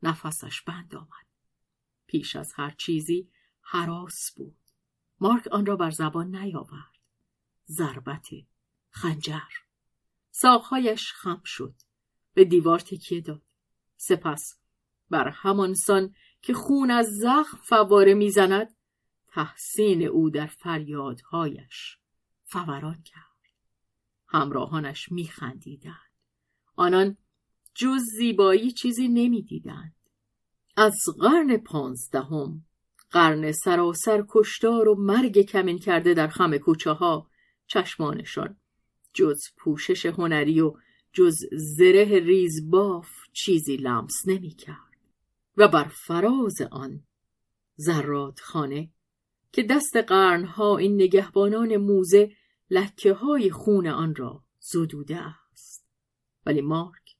[0.02, 1.26] نفسش بند آمد.
[2.06, 3.28] پیش از هر چیزی
[3.60, 4.56] حراس بود.
[5.20, 6.94] مارک آن را بر زبان نیاورد.
[7.68, 8.26] ضربت
[8.94, 9.50] خنجر.
[10.30, 11.74] ساقهایش خم شد.
[12.34, 13.42] به دیوار تکیه داد.
[13.96, 14.60] سپس
[15.10, 18.76] بر همانسان که خون از زخم فواره می‌زند
[19.26, 21.98] تحسین او در فریادهایش
[22.42, 23.24] فوران کرد.
[24.28, 26.12] همراهانش میخندیدند.
[26.76, 27.16] آنان
[27.74, 29.96] جز زیبایی چیزی نمی‌دیدند.
[30.76, 32.66] از قرن پانزدهم
[33.10, 37.30] قرن سراسر کشتار و مرگ کمین کرده در خم کوچه ها
[37.66, 38.56] چشمانشان
[39.14, 40.74] جز پوشش هنری و
[41.12, 44.94] جز زره ریز باف چیزی لمس نمی کرد.
[45.56, 47.04] و بر فراز آن
[47.76, 48.90] زرات خانه
[49.52, 52.36] که دست قرنها این نگهبانان موزه
[52.70, 55.86] لکه های خون آن را زدوده است.
[56.46, 57.16] ولی مارک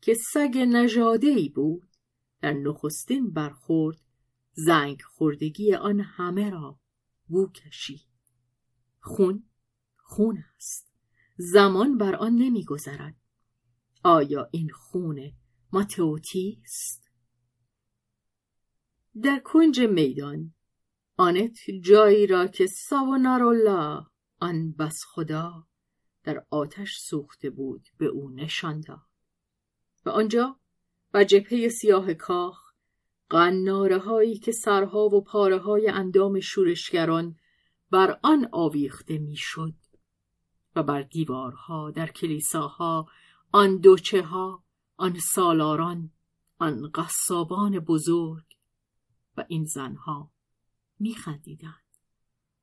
[0.00, 1.88] که سگ نژاده ای بود
[2.42, 4.00] در نخستین برخورد
[4.52, 6.80] زنگ خوردگی آن همه را
[7.28, 8.08] بو کشید.
[9.00, 9.44] خون
[9.96, 10.87] خون است.
[11.40, 13.16] زمان بر آن نمیگذرد.
[14.04, 15.32] آیا این خون
[15.72, 17.10] ماتئوتی است
[19.22, 20.54] در کنج میدان
[21.16, 24.06] آنت جایی را که ساونارولا
[24.40, 25.66] آن بس خدا
[26.24, 29.06] در آتش سوخته بود به او نشان داد.
[30.06, 30.56] و آنجا
[31.12, 32.72] بر جبهه سیاه کاخ
[33.30, 37.36] قناره هایی که سرها و پاره های اندام شورشگران
[37.90, 39.74] بر آن آویخته می‌شد.
[40.76, 43.08] و بر دیوارها در کلیساها
[43.52, 44.64] آن دوچه ها
[44.96, 46.10] آن سالاران
[46.58, 48.44] آن قصابان بزرگ
[49.36, 50.30] و این زنها
[50.98, 51.74] میخندیدند.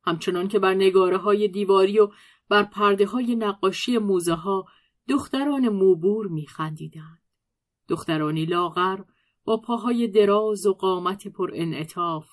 [0.03, 2.11] همچنان که بر نگاره های دیواری و
[2.49, 4.65] بر پرده های نقاشی موزه ها
[5.09, 7.21] دختران موبور میخندیدند.
[7.87, 8.99] دخترانی لاغر
[9.43, 12.27] با پاهای دراز و قامت پر انعطاف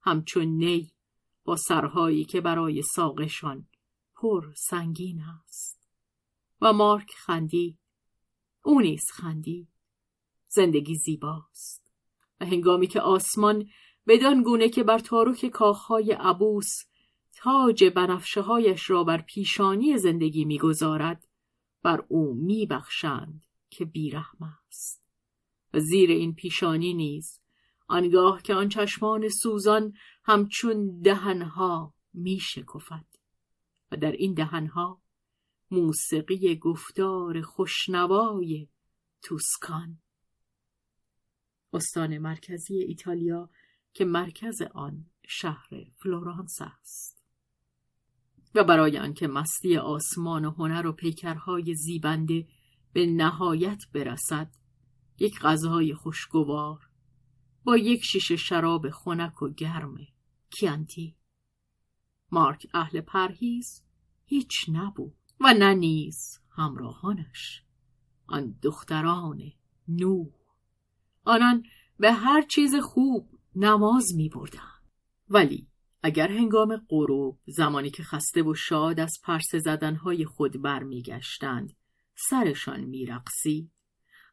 [0.00, 0.92] همچون نی
[1.44, 3.66] با سرهایی که برای ساقشان
[4.16, 5.88] پر سنگین است.
[6.60, 7.78] و مارک خندی
[8.64, 9.68] او نیز خندی
[10.48, 11.92] زندگی زیباست.
[12.40, 13.68] و هنگامی که آسمان
[14.06, 16.82] بدان گونه که بر تاروک کاخهای عبوس
[17.32, 21.28] تاج بنفشه هایش را بر پیشانی زندگی می‌گذارد
[21.82, 25.04] بر او میبخشند که بیرحم است.
[25.74, 27.40] و زیر این پیشانی نیز
[27.88, 29.92] آنگاه که آن چشمان سوزان
[30.24, 33.13] همچون دهنها می شکفد
[33.96, 35.02] در این دهنها
[35.70, 38.68] موسیقی گفتار خوشنوای
[39.22, 39.98] توسکان.
[41.72, 43.50] استان مرکزی ایتالیا
[43.92, 45.68] که مرکز آن شهر
[46.02, 47.24] فلورانس است.
[48.54, 52.48] و برای آنکه مستی آسمان و هنر و پیکرهای زیبنده
[52.92, 54.50] به نهایت برسد
[55.18, 56.88] یک غذای خوشگوار
[57.64, 59.96] با یک شیشه شراب خنک و گرم
[60.50, 61.16] کیانتی.
[62.32, 63.83] مارک اهل پرهیز
[64.24, 67.62] هیچ نبود و نه نیز همراهانش.
[68.26, 69.40] آن دختران
[69.88, 70.28] نوح.
[71.24, 71.62] آنان
[71.98, 74.74] به هر چیز خوب نماز می بردن.
[75.28, 75.68] ولی
[76.02, 81.76] اگر هنگام غروب زمانی که خسته و شاد از پرس زدنهای خود برمیگشتند
[82.14, 83.70] سرشان میرقصید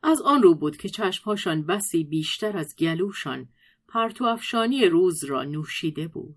[0.03, 3.49] از آن رو بود که چشمهاشان بسی بیشتر از گلوشان
[3.87, 6.35] پرتو افشانی روز را نوشیده بود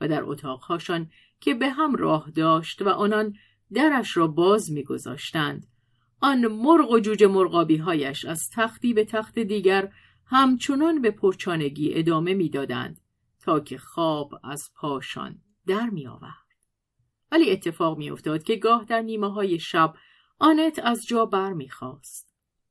[0.00, 1.10] و در اتاقهاشان
[1.44, 3.34] که به هم راه داشت و آنان
[3.72, 5.66] درش را باز میگذاشتند
[6.20, 9.92] آن مرغ و جوجه مرغابی هایش از تختی به تخت دیگر
[10.26, 13.00] همچنان به پرچانگی ادامه می‌دادند
[13.40, 16.08] تا که خواب از پاشان در می.
[17.32, 19.94] ولی اتفاق می افتاد که گاه در نیمه های شب
[20.38, 21.68] آنت از جا بر می.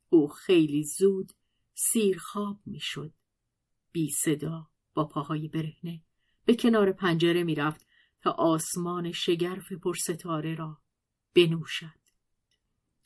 [0.10, 1.32] او خیلی زود
[1.74, 3.14] سیر خواب می شد.
[3.92, 6.02] بی صدا با پاهای برهنه
[6.46, 7.92] به کنار پنجره می رفت
[8.24, 10.78] تا آسمان شگرف پرستاره را
[11.36, 12.04] بنوشد.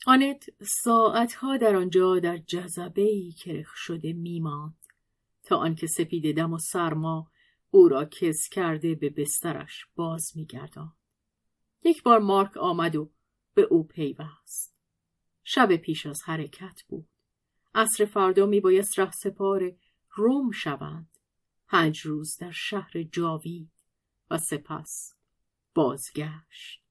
[0.07, 0.45] آنت
[0.83, 4.75] ساعتها در آنجا در جذبه کرخ شده میماند
[5.43, 7.31] تا آنکه سپید دم و سرما
[7.71, 10.97] او را کس کرده به بسترش باز میگرداند.
[11.83, 13.11] یک بار مارک آمد و
[13.53, 14.79] به او پیوست.
[15.43, 17.09] شب پیش از حرکت بود.
[17.75, 19.75] عصر فردا میبایست ره سپار
[20.15, 21.09] روم شوند.
[21.67, 23.76] پنج روز در شهر جاوید.
[24.31, 25.13] و سپس
[25.73, 26.81] بازگشت.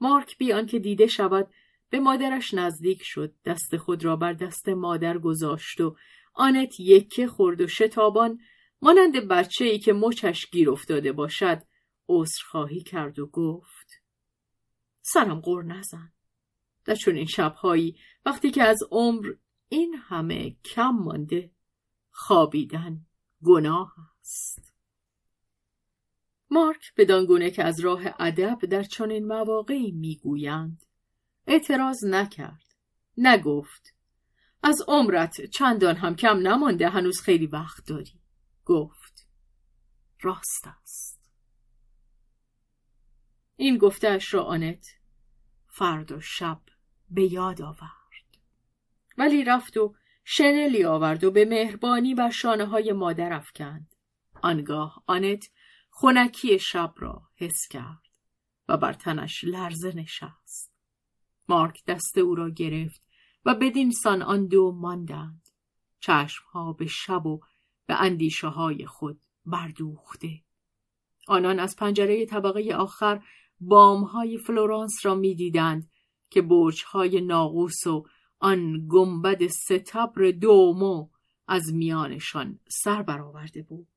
[0.00, 1.50] مارک بیان که دیده شود
[1.90, 5.96] به مادرش نزدیک شد دست خود را بر دست مادر گذاشت و
[6.34, 8.38] آنت یکه خورد و شتابان
[8.82, 11.62] مانند بچه ای که مچش گیر افتاده باشد
[12.50, 14.02] خواهی کرد و گفت
[15.00, 16.12] سرم غور نزن.
[16.84, 19.34] در چون این شبهایی وقتی که از عمر
[19.68, 21.50] این همه کم مانده
[22.10, 23.06] خوابیدن
[23.42, 24.71] گناه است.
[26.52, 30.86] مارک به دانگونه که از راه ادب در چنین مواقعی می‌گویند.
[31.46, 32.74] اعتراض نکرد.
[33.16, 33.94] نگفت.
[34.62, 38.20] از عمرت چندان هم کم نمانده هنوز خیلی وقت داری.
[38.64, 39.28] گفت.
[40.20, 41.30] راست است.
[43.56, 44.86] این گفتهاش را آنت
[45.68, 46.60] فرد و شب
[47.10, 48.36] به یاد آورد.
[49.18, 53.94] ولی رفت و شنلی آورد و به مهربانی بر شانه های مادر افکند.
[54.42, 55.50] آنگاه آنت
[55.94, 58.08] خونکی شب را حس کرد
[58.68, 60.72] و بر تنش لرزه نشست.
[61.48, 63.02] مارک دست او را گرفت
[63.44, 65.48] و بدین سان آن دو ماندند.
[66.00, 67.40] چشمها به شب و
[67.86, 70.42] به اندیشه های خود بردوخته.
[71.28, 73.22] آنان از پنجره طبقه آخر
[73.60, 75.90] بام های فلورانس را می‌دیدند
[76.30, 78.06] که برج های ناقوس و
[78.38, 81.08] آن گنبد ستبر دومو
[81.48, 83.91] از میانشان سر برآورده بود.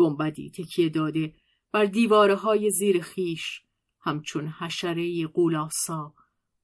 [0.00, 1.34] گنبدی تکیه داده
[1.72, 3.62] بر دیواره های زیر خیش
[4.00, 6.14] همچون حشره قولاسا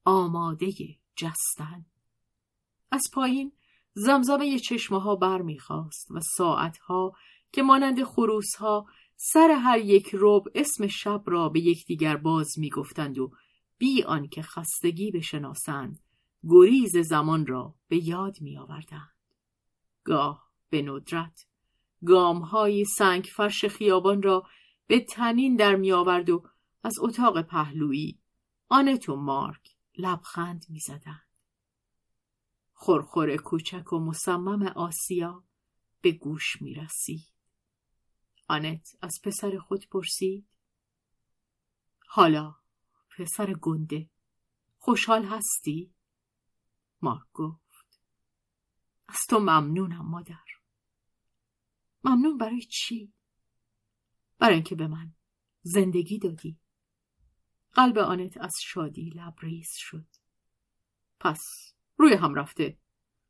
[0.05, 0.71] آماده
[1.15, 1.85] جستن
[2.91, 3.51] از پایین
[3.93, 7.13] زمزمه چشمه ها بر می‌خواست و ساعتها
[7.51, 13.19] که مانند خروس ها سر هر یک روب اسم شب را به یکدیگر باز می‌گفتند
[13.19, 13.31] و
[13.77, 15.99] بی آنکه خستگی بشناسند
[16.49, 19.11] گریز زمان را به یاد می آوردند.
[20.03, 21.47] گاه به ندرت
[22.05, 24.43] گام های سنگ فرش خیابان را
[24.87, 26.43] به تنین در می آورد و
[26.83, 28.19] از اتاق پهلویی
[28.69, 31.27] آنت و مارک لبخند می زدند.
[32.73, 35.43] خورخور کوچک و مصمم آسیا
[36.01, 37.33] به گوش می رسید.
[38.47, 40.47] آنت از پسر خود پرسید
[42.07, 42.55] حالا
[43.17, 44.09] پسر گنده
[44.77, 45.93] خوشحال هستی؟
[47.01, 48.01] مارک گفت
[49.07, 50.56] از تو ممنونم مادر
[52.07, 53.13] ممنون برای چی؟
[54.39, 55.13] برای اینکه به من
[55.61, 56.59] زندگی دادی
[57.73, 60.07] قلب آنت از شادی لبریز شد
[61.19, 62.77] پس روی هم رفته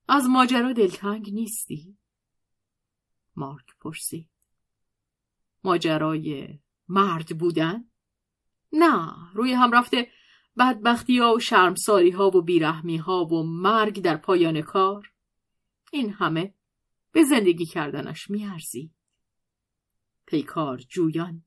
[0.08, 1.98] از ماجرا دلتنگ نیستی؟
[3.36, 4.30] مارک پرسید
[5.63, 7.90] ماجرای مرد بودن؟
[8.74, 10.12] نه روی هم رفته
[10.58, 15.12] بدبختی ها و شرمساری ها و بیرحمی ها و مرگ در پایان کار
[15.92, 16.54] این همه
[17.18, 18.96] به زندگی کردنش میارزید
[20.26, 21.46] پیکار جویان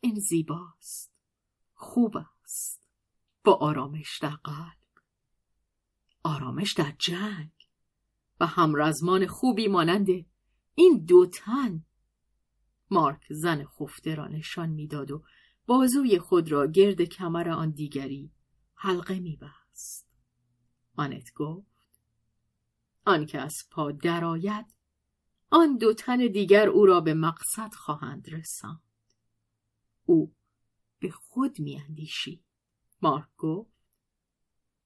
[0.00, 1.12] این زیباست.
[1.74, 2.88] خوب است.
[3.44, 5.02] با آرامش در قلب.
[6.22, 7.50] آرامش در جنگ.
[8.40, 10.08] و همرزمان خوبی مانند
[10.74, 11.84] این دو تن.
[12.90, 15.24] مارک زن خفته را نشان می‌داد و
[15.66, 18.32] بازوی خود را گرد کمر آن دیگری
[18.74, 20.08] حلقه میبست.
[20.96, 21.68] آنت گفت
[23.04, 24.77] آنکه از پا درآید
[25.50, 28.82] آن دو تن دیگر او را به مقصد خواهند رساند.
[30.04, 30.34] او
[30.98, 32.44] به خود میاندیشید
[33.02, 34.00] مارک گفت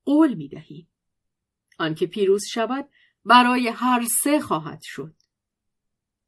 [0.04, 0.88] قول می‌دهیم
[1.78, 2.88] آنکه پیروز شود
[3.24, 5.14] برای هر سه خواهد شد.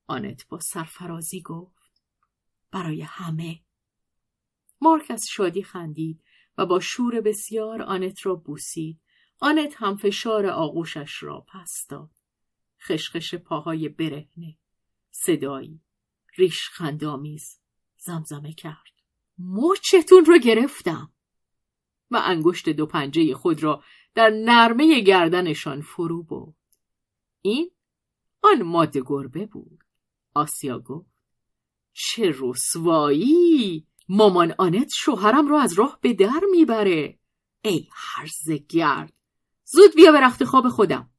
[0.06, 2.02] آنت با سرفرازی گفت
[2.70, 3.60] برای همه.
[4.80, 6.24] مارک از شادی خندید
[6.58, 9.00] و با شور بسیار آنت را بوسید.
[9.38, 12.10] آنت هم فشار آغوشش را پس داد.
[12.86, 14.58] خشخش پاهای برهنه.
[15.10, 15.80] صدایی.
[16.38, 17.58] ریش خندامیز
[17.96, 18.94] زمزمه کرد.
[19.38, 21.12] مچتون رو گرفتم.
[22.10, 23.82] و انگشت دو پنجه خود را
[24.14, 26.54] در نرمه گردنشان فرو برد.
[27.42, 27.70] این
[28.42, 29.84] آن ماده گربه بود.
[30.34, 31.14] آسیا گفت.
[31.92, 33.86] چه رسوایی!
[34.08, 37.18] مامان آنت شوهرم را از راه به در می‌بره.
[37.62, 39.12] ای هرز گرد.
[39.64, 41.10] زود بیا به رخت خواب خودم.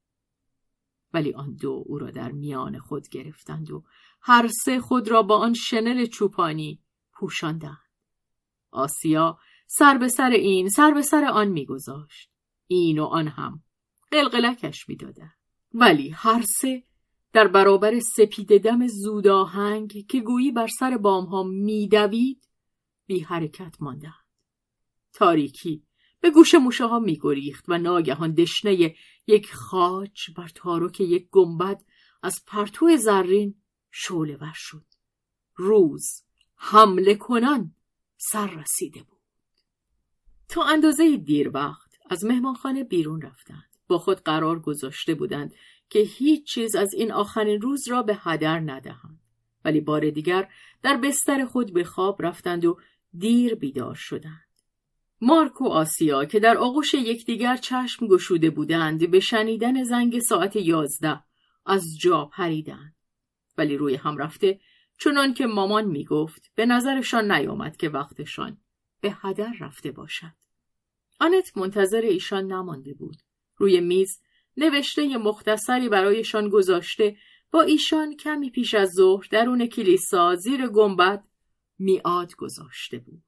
[1.15, 3.83] ولی آن دو او را در میان خود گرفتند و
[4.21, 6.79] هر سه خود را با آن شنل چوپانی
[7.13, 7.77] پوشاندند.
[8.71, 12.29] آسیا سر به سر این سر به سر آن میگذاشت.
[12.67, 13.63] این و آن هم
[14.11, 15.35] قلقلکش می‌دادند.
[15.73, 16.83] ولی هر سه
[17.33, 22.49] در برابر سپید دم زوداهنگ که گویی بر سر بام ها میدوید
[23.05, 24.25] بی حرکت ماندند.
[25.13, 25.83] تاریکی
[26.25, 28.95] به گوش موشه ها میگریخت و ناگهان دشنه
[29.27, 31.81] یک خاج بر تارک یک گنبد
[32.23, 33.55] از پرتو زرین
[33.91, 34.85] شعله ور شد.
[35.55, 36.23] روز
[36.55, 37.75] حمله کنان
[38.17, 39.19] سر رسیده بود.
[40.49, 43.69] تا اندازه دیر وقت از مهمانخانه بیرون رفتند.
[43.87, 45.53] با خود قرار گذاشته بودند
[45.89, 49.19] که هیچ چیز از این آخرین روز را به هدر ندهند.
[49.65, 50.49] ولی بار دیگر
[50.81, 52.79] در بستر خود به خواب رفتند و
[53.17, 54.44] دیر بیدار شدند.
[55.21, 61.23] مارک و آسیا که در آغوش یکدیگر چشم گشوده بودند به شنیدن زنگ ساعت یازده
[61.65, 62.95] از جا پریدند.
[63.57, 64.59] ولی روی هم رفته
[64.99, 68.57] چنان که مامان می‌گفت به نظرشان نیامد که وقتشان
[69.01, 70.33] به هدر رفته باشد.
[71.19, 73.17] آنت منتظر ایشان نمانده بود.
[73.57, 74.19] روی میز
[74.57, 77.17] نوشته مختصری برایشان گذاشته
[77.51, 81.23] با ایشان کمی پیش از ظهر درون کلیسا زیر گنبد
[81.79, 83.23] میاد گذاشته بود.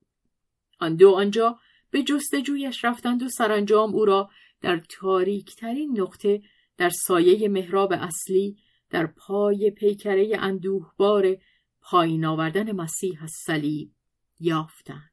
[0.79, 1.59] آن دو آنجا
[1.89, 4.29] به جستجویش رفتند و سرانجام او را
[4.61, 6.41] در تاریکترین نقطه
[6.77, 8.57] در سایه محراب اصلی
[8.89, 11.37] در پای پیکره اندوهبار
[11.81, 13.91] پایین آوردن مسیح از صلیب
[14.39, 15.11] یافتند.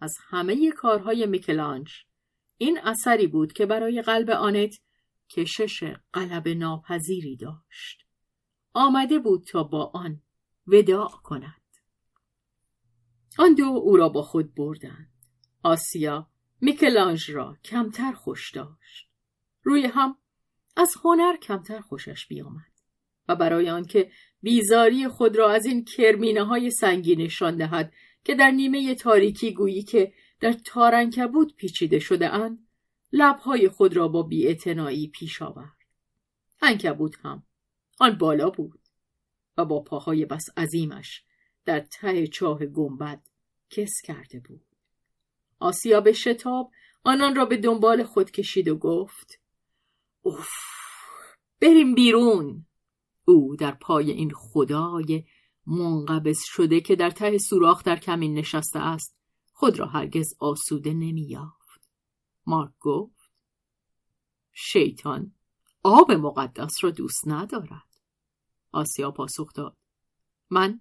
[0.00, 1.90] از همه کارهای میکلانج
[2.56, 4.74] این اثری بود که برای قلب آنت
[5.30, 8.06] کشش قلب ناپذیری داشت.
[8.72, 10.22] آمده بود تا با آن
[10.66, 11.62] وداع کند.
[13.38, 15.09] آن دو او را با خود بردند.
[15.62, 16.30] آسیا
[16.60, 19.08] میکلانج را کمتر خوش داشت.
[19.62, 20.16] روی هم
[20.76, 22.72] از هنر کمتر خوشش بیامد
[23.28, 24.10] و برای آنکه
[24.42, 27.92] بیزاری خود را از این کرمینه های سنگینشان دهد
[28.24, 32.66] که در نیمه تاریکی گویی که در تارنکبود پیچیده شده اند
[33.12, 35.76] لبهای خود را با بیاعتنایی پیش آورد.
[36.62, 37.42] انکبوت هم
[38.00, 38.80] آن بالا بود
[39.56, 41.24] و با پاهای بس عظیمش
[41.64, 43.22] در ته چاه گنبد
[43.70, 44.69] کس کرده بود.
[45.60, 46.70] آسیا به شتاب
[47.04, 49.40] آنان را به دنبال خود کشید و گفت
[50.22, 50.48] اوف
[51.60, 52.66] بریم بیرون.
[53.24, 55.24] او در پای این خدای
[55.66, 59.16] منقبض شده که در ته سوراخ در کمین نشسته است
[59.52, 61.90] خود را هرگز آسوده نمییافت.
[62.46, 63.30] مارک گفت
[64.52, 65.34] شیطان
[65.82, 68.02] آب مقدس را دوست ندارد.
[68.72, 69.76] آسیا پاسخ داد
[70.50, 70.80] من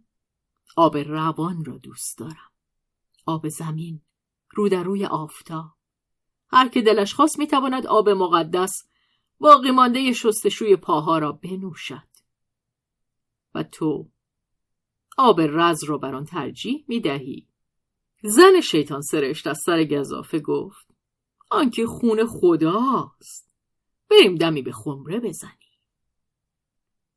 [0.77, 2.51] آب روان را دوست دارم.
[3.25, 4.01] آب زمین.
[4.51, 5.65] رو در روی آفتاب
[6.51, 8.87] هر که دلش خواست می‌تواند آب مقدس
[9.39, 12.09] باقی مانده شستشوی پاها را بنوشد.
[13.55, 14.09] و تو
[15.17, 17.47] آب رز را بر آن ترجیح می‌دهی.
[18.23, 20.87] زن شیطان سرشت از سر گذافه گفت
[21.51, 23.49] آنکه خون خداست.
[24.09, 25.51] بریم دمی به خمره بزنی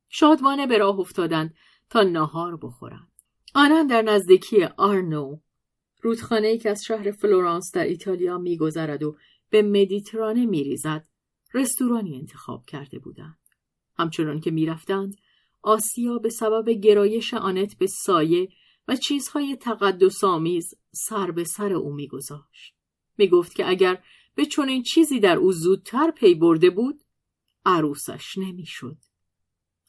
[0.08, 1.54] شادوانه به راه افتادند
[1.90, 3.12] تا ناهار بخورند.
[3.54, 5.40] آنان در نزدیکی آرنو
[6.02, 9.16] رودخانه ای که از شهر فلورانس در ایتالیا میگذرد و
[9.50, 11.08] به مدیترانه میریزد
[11.54, 13.38] رستورانی انتخاب کرده بودند.
[13.98, 15.16] همچنان که می‌رفتند
[15.62, 18.48] آسیا به سبب گرایش آنت به سایه
[18.88, 22.74] و چیزهای تقدس آمیز سر به سر او میگذاشت.
[23.18, 24.02] می‌گفت که اگر
[24.34, 27.00] به چنین چیزی در او زودتر پی برده بود
[27.66, 28.96] عروسش نمی‌شد.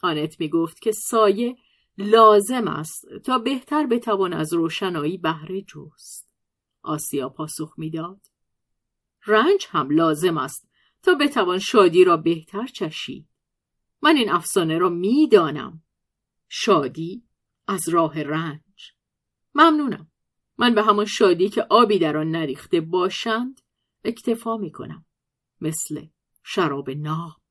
[0.02, 1.56] آنت می‌گفت که سایه
[1.98, 6.30] لازم است تا بهتر بتوان از روشنایی بهره جست.
[6.82, 8.22] آسیا پاسخ می‌داد.
[9.28, 10.70] رنج هم لازم است
[11.04, 13.28] تا بتوان شادی را بهتر چشید.
[14.02, 15.84] من این افسانه را می‌دانم.
[16.50, 17.24] شادی
[17.68, 18.94] از راه رنج.
[19.56, 20.12] ممنونم.
[20.58, 23.62] من به همان شادی که آبی در آن نریخته باشند
[24.04, 25.06] اکتفا می کنم
[25.62, 26.06] مثل
[26.44, 27.42] شراب ناب.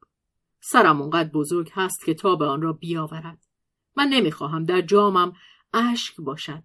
[0.60, 3.51] سرم اونقدر بزرگ هست که تا به آن را بیاورد.
[3.96, 5.32] من نمی‌خواهم در جامم
[5.74, 6.62] اشک باشد.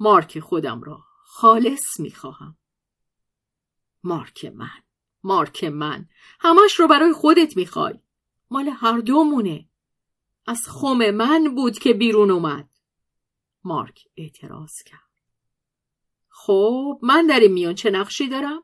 [0.00, 2.56] مارک خودم را خالص می‌خواهم.
[4.04, 4.82] مارک من
[5.24, 6.08] مارک من
[6.40, 8.00] همش رو برای خودت می‌خوای.
[8.50, 9.68] مال هر دومونه.
[10.46, 12.68] از خم من بود که بیرون اومد.
[13.64, 15.12] مارک اعتراض کرد.
[16.28, 18.62] خب من در این میان چه نقشی دارم؟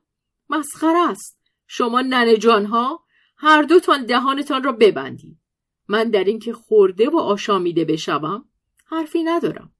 [0.50, 1.38] مسخره است.
[1.66, 3.04] شما ننه جانها
[3.36, 5.40] هر دوتان دهانتان را ببندید.
[5.88, 8.48] من در اینکه خورده و آشامیده بشوم
[8.86, 9.72] حرفی ندارم.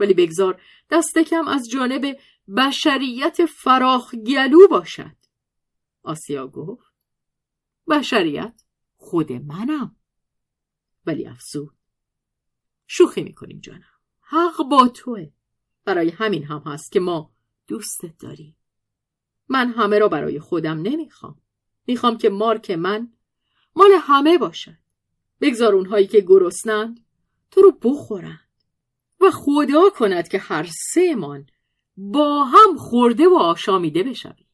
[0.00, 2.18] ولی بگذار دست کم از جانب
[2.56, 5.16] بشریت فراخ گلو باشد.
[6.02, 6.94] آسیا گفت
[7.88, 8.62] بشریت
[8.96, 9.96] خود منم.
[11.06, 11.76] ولی افزود
[12.86, 14.00] شوخی می‌کنیم جانم.
[14.20, 15.30] حق با توه.
[15.84, 17.34] برای همین هم هست که ما
[17.66, 18.56] دوستت داریم.
[19.48, 21.40] من همه را برای خودم نمی‌خوام.
[21.86, 23.12] می‌خوام که مارک من
[23.76, 24.85] مال همه باشد.
[25.40, 27.04] بگذار اونهایی که گرسنند
[27.50, 28.40] تو رو بخورند
[29.20, 31.46] و خدا کند که هر سه من
[31.96, 34.46] با هم خورده و آشامیده بشویم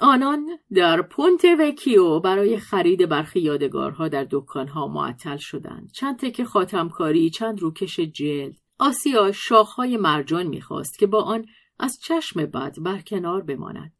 [0.00, 5.90] آنان در پونت وکیو برای خرید برخی یادگارها در دکانها معطل شدند.
[5.92, 8.56] چند تکه خاتمکاری چند روکش جلد.
[8.78, 11.46] آسیا شاخهای مرجان می‌خواست که با آن
[11.78, 13.92] از چشم بد برکنار بماند.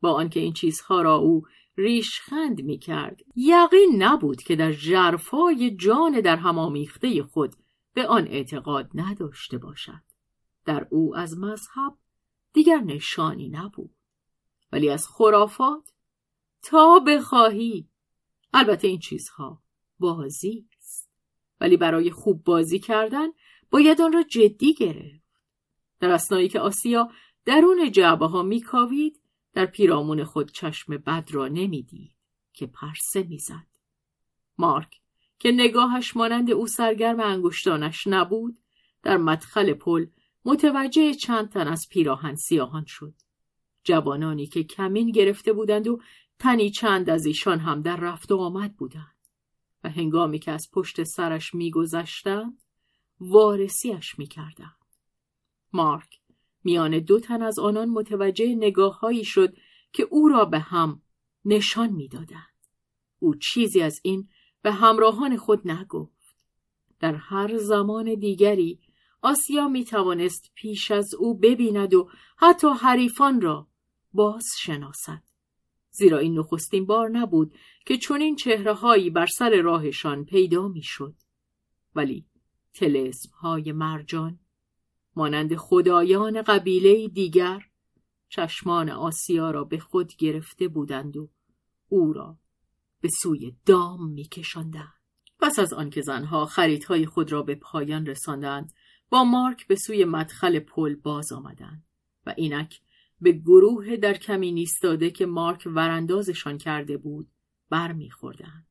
[0.00, 1.42] با آنکه این چیزها را او
[1.76, 3.20] ریشخند می‌کرد.
[3.36, 7.56] یقین نبود که در جرفای جان در همامیخته خود
[7.94, 10.02] به آن اعتقاد نداشته باشد.
[10.64, 11.94] در او از مذهب
[12.52, 13.94] دیگر نشانی نبود.
[14.72, 15.92] ولی از خرافات
[16.62, 17.88] تا بخواهی
[18.52, 19.62] البته این چیزها
[19.98, 21.10] بازی است.
[21.60, 23.28] ولی برای خوب بازی کردن
[23.70, 25.26] باید آن را جدی گرفت.
[26.00, 27.08] در اسنایی که آسیا
[27.44, 29.20] درون جعبه ها میکاوید
[29.56, 32.14] در پیرامون خود چشم بد را نمی‌دید
[32.52, 33.66] که پرسه می‌زد.
[34.58, 35.00] مارک
[35.38, 38.58] که نگاهش مانند او سرگرم انگشتانش نبود
[39.02, 40.06] در مدخل پل
[40.44, 43.14] متوجه چند تن از پیراهن سیاهان شد.
[43.84, 46.00] جوانانی که کمین گرفته بودند و
[46.38, 49.16] تنی چند از ایشان هم در رفت و آمد بودند
[49.84, 52.62] و هنگامی که از پشت سرش میگذشتند
[53.20, 54.86] وارسیش می‌کردند.
[55.72, 56.20] مارک
[56.66, 59.56] میان دو تن از آنان متوجه نگاههایی شد
[59.92, 61.02] که او را به هم
[61.44, 62.56] نشان می‌دادند.
[63.18, 64.28] او چیزی از این
[64.62, 66.36] به همراهان خود نگفت.
[67.00, 68.80] در هر زمان دیگری
[69.22, 73.68] آسیا می توانست پیش از او ببیند و حتی حریفان را
[74.12, 75.22] باز شناسد
[75.90, 77.54] زیرا این نخستین بار نبود
[77.86, 81.14] که چنین چهره هایی بر سر راهشان پیدا می‌شد.
[81.94, 82.26] ولی
[82.74, 84.38] تلسم های مرجان
[85.16, 87.60] مانند خدایان قبیله دیگر
[88.28, 91.30] چشمان آسیا را به خود گرفته بودند و
[91.88, 92.38] او را
[93.00, 94.92] به سوی دام میکشاندند.
[95.40, 98.72] پس از آنکه زنها خریدهای خود را به پایان رساندند
[99.10, 101.84] با مارک به سوی مدخل پل باز آمدند
[102.26, 102.80] و اینک
[103.20, 107.28] به گروه در کمی نیستاده که مارک وراندازشان کرده بود
[107.70, 108.66] برمیخوردند.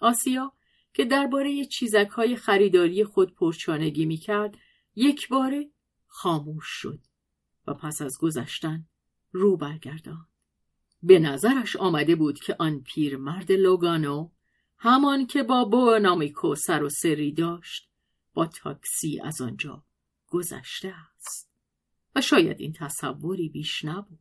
[0.00, 0.52] آسیا
[0.92, 4.58] که درباره چیزک های خریداری خود پرچانگی می‌کرد
[4.98, 5.70] یک باره
[6.06, 7.00] خاموش شد
[7.66, 8.86] و پس از گذشتن
[9.32, 10.28] رو برگرداند.
[11.02, 14.30] به نظرش آمده بود که آن پیرمرد لوگانو
[14.78, 17.90] همان که با بونامیکو سر و سری داشت
[18.34, 19.84] با تاکسی از آنجا
[20.28, 21.50] گذشته است.
[22.14, 24.18] و شاید این تصوری بیش نبود.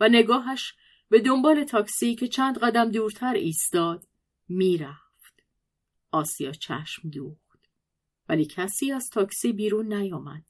[0.00, 0.74] و نگاهش
[1.08, 4.06] به دنبال تاکسی که چند قدم دورتر ایستاد
[4.48, 5.42] می‌رفت.
[6.10, 7.41] آسیا چشم دوخت.
[8.28, 10.44] ولی کسی از تاکسی بیرون نیامد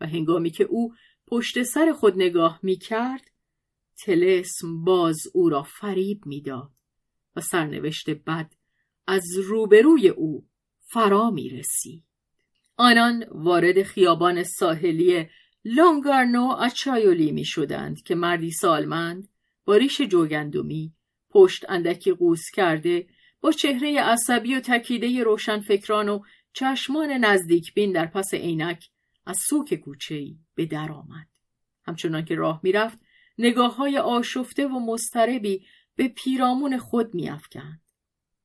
[0.00, 0.94] و هنگامی که او
[1.26, 3.30] پشت سر خود نگاه می کرد
[4.04, 6.72] تلسم باز او را فریب می‌داد
[7.36, 8.52] و سرنوشت بد
[9.06, 10.46] از روبروی او
[10.80, 12.04] فرا می رسید.
[12.76, 15.28] آنان وارد خیابان ساحلی
[15.64, 19.28] لونگارنو اچایولی می شدند که مردی سالمند
[19.64, 20.92] با ریش جوگندمی
[21.30, 23.06] پشت اندکی قوس کرده
[23.40, 26.20] با چهره عصبی و تکیده روشنفکران و
[26.52, 28.88] چشمان نزدیک بین در پس عینک
[29.26, 31.28] از سوک کوچهای به در آمد.
[31.84, 32.98] همچنان که راه می‌رفت
[33.38, 37.82] نگاه های آشفته و مستربی به پیرامون خود میافکند.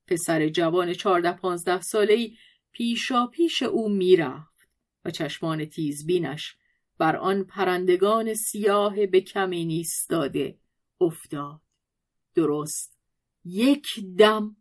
[0.08, 2.38] پسر جوان چارده پانزده ساله ای
[2.72, 4.70] پیشا پیش او می‌رفت
[5.06, 6.56] و چشمان تیزبینش
[6.98, 10.60] بر آن پرندگان سیاه به کمی نیستاده
[11.02, 11.62] افتاد.
[12.36, 12.98] درست
[13.46, 13.88] یک
[14.18, 14.56] دم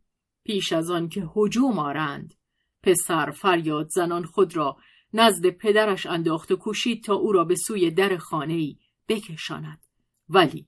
[0.44, 2.34] پیش از آن که هجوم آرند
[2.82, 4.76] پسر فریاد زنان خود را
[5.14, 8.76] نزد پدرش انداخت و کوشید تا او را به سوی در خانه ای
[9.08, 9.86] بکشاند.
[10.28, 10.66] ولی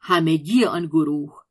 [0.00, 1.42] همگی آن گروه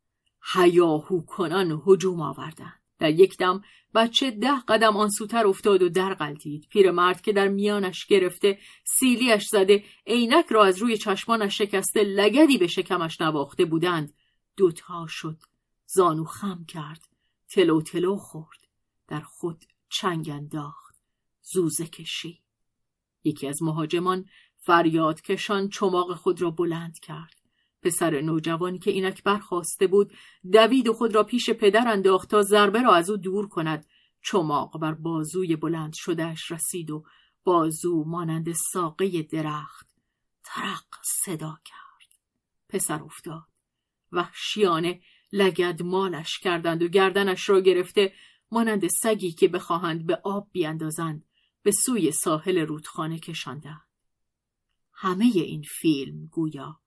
[0.54, 2.80] هیاهو کنان هجوم آوردند.
[3.00, 3.62] در یک دم
[3.96, 9.48] بچه ده قدم آن سوتر افتاد و در قلتید پیرمرد که در میانش گرفته سیلیش
[9.48, 14.14] زده عینک را از روی چشمانش شکسته لگدی به شکمش نواخته بودند.
[14.58, 15.38] دوتا شد
[15.86, 17.08] زانو خم کرد
[17.50, 18.60] تلو تلو خورد.
[19.08, 20.96] در خود چنگ انداخت.
[21.42, 22.42] زوزه کشی
[23.24, 24.26] یکی از مهاجمان
[24.58, 27.40] فریاد کشان چماق خود را بلند کرد.
[27.82, 30.14] پسر نوجوانی که اینک برخواسته بود
[30.52, 33.86] دوید و خود را پیش پدر انداخت تا ضربه را از او دور کند.
[34.22, 37.06] چماق بر بازوی بلند شدهش رسید و
[37.44, 39.88] بازو مانند ساقه درخت
[40.44, 42.20] ترق صدا کرد.
[42.70, 43.44] پسر افتاد.
[44.12, 48.14] وحشیانه لگد مالش کردند و گردنش را گرفته
[48.52, 51.26] مانند سگی که بخواهند به آب بیاندازند
[51.64, 53.88] به سوی ساحل رودخانه کشاندند
[54.94, 56.80] همه این فیلم گویا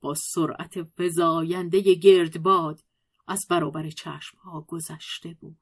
[0.00, 2.80] با سرعت فزاینده گردباد
[3.26, 5.58] از برابر چشمها گذشته بود.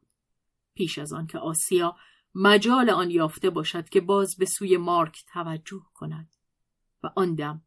[0.74, 1.96] پیش از آن که آسیا
[2.34, 6.36] مجال آن یافته باشد که باز به سوی مارک توجه کند.
[7.02, 7.62] و آن دم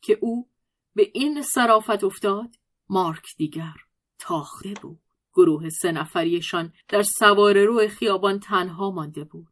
[0.00, 0.50] که او
[0.94, 2.56] به این صرافت افتاد
[2.88, 3.74] مارک دیگر
[4.18, 5.03] تاخته بود.
[5.34, 9.48] گروه سه نفریشان در سوار رو خیابان تنها مانده بود.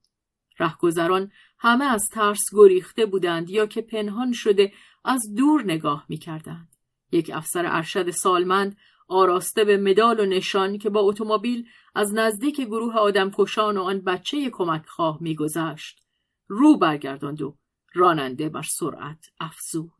[0.59, 4.73] رهگذران همه از ترس گریخته بودند یا که پنهان شده
[5.05, 6.69] از دور نگاه می کردند.
[7.13, 8.77] یک افسر ارشد سالمند
[9.09, 14.51] آراسته به مدال و نشان که با اتومبیل از نزدیک گروه آدمکشان و آن بچه
[14.51, 16.03] کمک خواه میگذشت
[16.49, 17.57] رو برگرداند و
[17.95, 19.93] راننده بر سرعت افزود.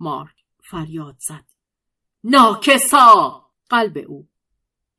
[0.00, 0.34] مارک
[0.70, 1.44] فریاد زد.
[2.24, 3.46] ناکسا!
[3.70, 4.28] قلب او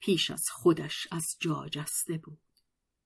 [0.04, 2.40] پیش از خودش از جا جسته بود.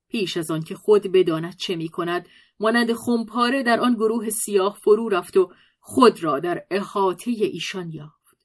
[0.10, 2.30] پیش از آن که خود بداند چه می کند
[2.60, 8.38] مانند خمپاره در آن گروه سیاه فرو رفت و خود را در احاطه ایشان یافت.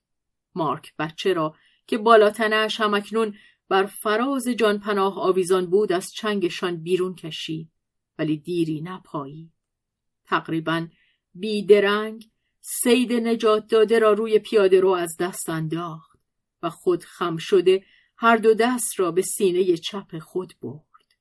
[0.55, 1.55] مارک بچه را
[1.87, 3.35] که بالاتنش همکنون
[3.69, 7.71] بر فراز جان پناه آویزان بود از چنگشان بیرون کشید
[8.19, 9.53] ولی دیری نپایی
[10.25, 10.89] تقریبا
[11.35, 12.31] بیدرنگ
[12.61, 16.19] سید نجات داده را روی پیاده رو از دست انداخت
[16.63, 17.85] و خود خم شده
[18.23, 21.17] هر دو دست را به سینه چپ خود برد.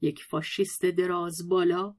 [0.00, 1.94] یک فاشیست دراز بالا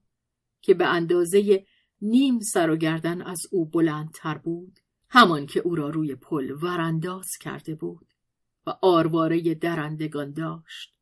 [0.60, 1.66] که به اندازه
[2.00, 7.28] نیم سر و گردن از او بلندتر بود همان که او را روی پل ورانداز
[7.40, 8.06] کرده بود
[8.66, 10.98] و آرواره درندگان داشت.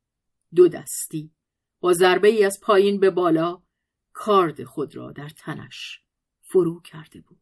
[0.55, 1.33] دو دستی
[1.81, 3.63] با ضربه ای از پایین به بالا
[4.13, 6.01] کارد خود را در تنش
[6.41, 7.39] فرو کرده بود.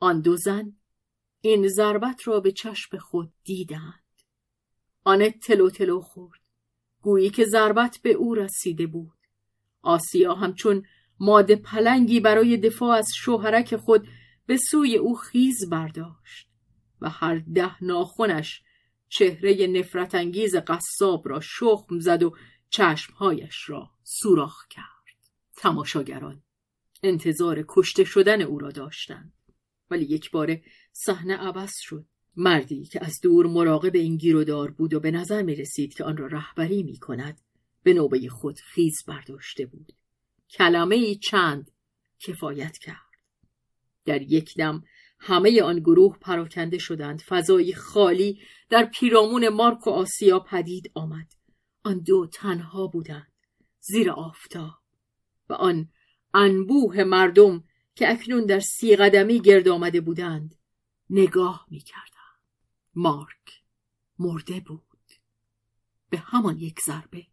[0.00, 0.76] آن دو زن
[1.40, 4.05] این ضربت را به چشم خود دیدند.
[5.06, 6.40] آنت تلو تلو خورد.
[7.02, 9.18] گویی که ضربت به او رسیده بود.
[9.82, 10.82] آسیا همچون
[11.20, 14.08] ماده پلنگی برای دفاع از شوهرک خود
[14.46, 16.48] به سوی او خیز برداشت
[17.00, 18.62] و هر ده ناخونش
[19.08, 22.36] چهره نفرت انگیز قصاب را شخم زد و
[22.70, 25.30] چشمهایش را سوراخ کرد.
[25.56, 26.42] تماشاگران
[27.02, 29.32] انتظار کشته شدن او را داشتند.
[29.90, 30.56] ولی یک بار
[30.92, 32.06] صحنه عوض شد.
[32.36, 36.16] مردی که از دور مراقب این گیرودار بود و به نظر می رسید که آن
[36.16, 37.40] را رهبری می کند
[37.82, 39.92] به نوبه خود خیز برداشته بود.
[40.50, 41.70] کلمه چند؟
[42.18, 42.96] کفایت کرد.
[44.04, 44.84] در یک دم
[45.18, 47.22] همه آن گروه پراکنده شدند.
[47.22, 51.32] فضای خالی در پیرامون مارک و آسیا پدید آمد.
[51.84, 53.32] آن دو تنها بودند
[53.80, 54.74] زیر آفتاب.
[55.48, 55.88] و آن
[56.34, 57.64] انبوه مردم
[57.94, 60.54] که اکنون در سی قدمی گرد آمده بودند
[61.10, 61.80] نگاه می
[62.96, 63.62] مارک
[64.18, 65.12] مرده بود.
[66.10, 67.26] به همان یک ضربه.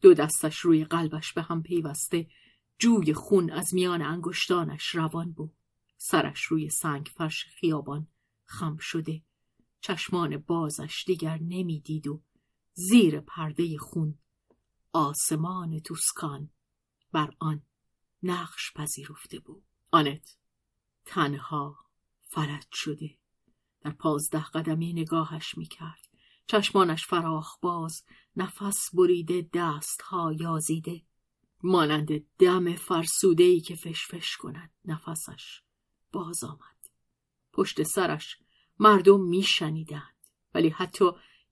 [0.00, 2.30] دو دستش روی قلبش به هم پیوسته
[2.78, 5.56] جوی خون از میان انگشتانش روان بود.
[5.96, 8.08] سرش روی سنگ فرش خیابان
[8.44, 9.22] خم شده.
[9.80, 12.22] چشمان بازش دیگر نمی‌دید و
[12.72, 14.18] زیر پرده خون
[14.92, 16.50] آسمان توسکان
[17.12, 17.62] بر آن
[18.22, 19.64] نقش پذیرفته بود.
[19.90, 20.36] آنت
[21.04, 21.78] تنها
[22.20, 23.18] فلج شده.
[23.86, 26.08] در پازده قدمی نگاهش می‌کرد.
[26.46, 28.04] چشمانش فراخ باز
[28.36, 31.02] نفس بریده دستها یازیده.
[31.62, 32.08] مانند
[32.38, 35.62] دم فرسوده که فشفش کند نفسش.
[36.12, 36.90] باز آمد.
[37.52, 38.36] پشت سرش
[38.78, 40.16] مردم میشنیدند.
[40.54, 41.04] ولی حتی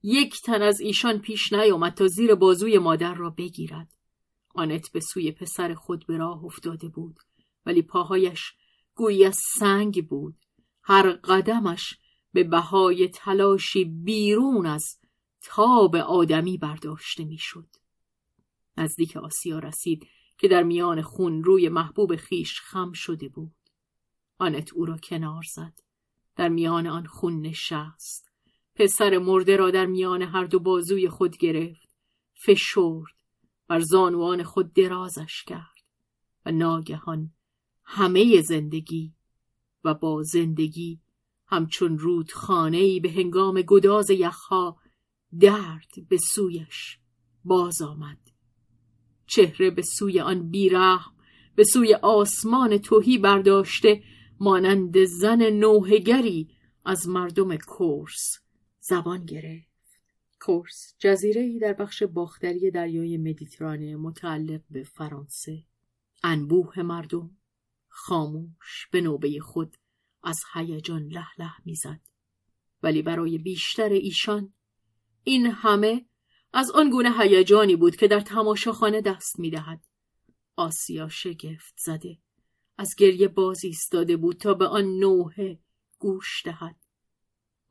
[0.03, 3.93] یک تن از ایشان پیش نیامد تا زیر بازوی مادر را بگیرد.
[4.55, 7.19] آنت به سوی پسر خود به راه افتاده بود.
[7.65, 8.53] ولی پاهایش
[8.95, 10.35] گویی از سنگ بود.
[10.83, 11.99] هر قدمش
[12.35, 14.99] به بهای تلاشی بیرون از
[15.41, 17.67] تاب آدمی برداشته می‌شد.
[18.77, 20.07] نزدیک آسیا رسید
[20.37, 23.55] که در میان خون روی محبوب خیش خم شده بود.
[24.37, 25.79] آنت او را کنار زد.
[26.35, 28.31] در میان آن خون نشست.
[28.75, 31.95] پسر مرده را در میان هر دو بازوی خود گرفت
[32.33, 33.15] فشرد
[33.67, 35.85] بر زانوان خود درازش کرد
[36.45, 37.33] و ناگهان
[37.83, 39.13] همه زندگی
[39.83, 41.04] و با زندگی
[41.47, 44.77] همچون رود خانهی به هنگام گداز یخها
[45.39, 46.99] درد به سویش
[47.43, 48.17] باز آمد.
[49.27, 51.15] چهره به سوی آن بیرحم
[51.55, 54.03] به سوی آسمان توهی برداشته
[54.39, 56.49] مانند زن نوهگری
[56.85, 58.39] از مردم کورس
[58.79, 59.99] زبان گرفت.
[60.39, 65.63] کورس جزیره ای در بخش باختری دریای مدیترانه متعلق به فرانسه.
[66.23, 67.37] انبوه مردم
[67.87, 69.77] خاموش به نوبه خود
[70.25, 72.01] از هیجان له له می‌زد.
[72.83, 74.53] ولی برای بیشتر ایشان
[75.23, 76.05] این همه
[76.53, 79.85] از آن گونه هیجانی بود که در تماشاخانه دست می‌دهد.
[80.55, 82.17] آسیا شگفت زده
[82.77, 85.59] از گریه باز ایستاده بود تا به آن نوحه
[85.99, 86.75] گوش دهد.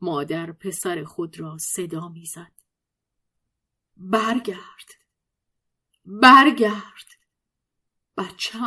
[0.01, 2.51] مادر پسر خود را صدا می‌زد.
[3.97, 4.89] برگرد
[6.05, 7.07] برگرد.
[8.17, 8.59] بچه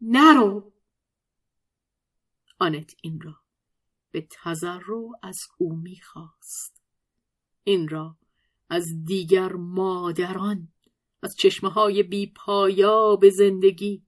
[0.00, 0.72] نرو.
[2.60, 3.34] آنت این را.
[4.10, 6.82] به تذرع از او می‌خواست.
[7.64, 8.16] این را
[8.68, 10.68] از دیگر مادران
[11.22, 14.06] از چشمه های بی پایا به زندگی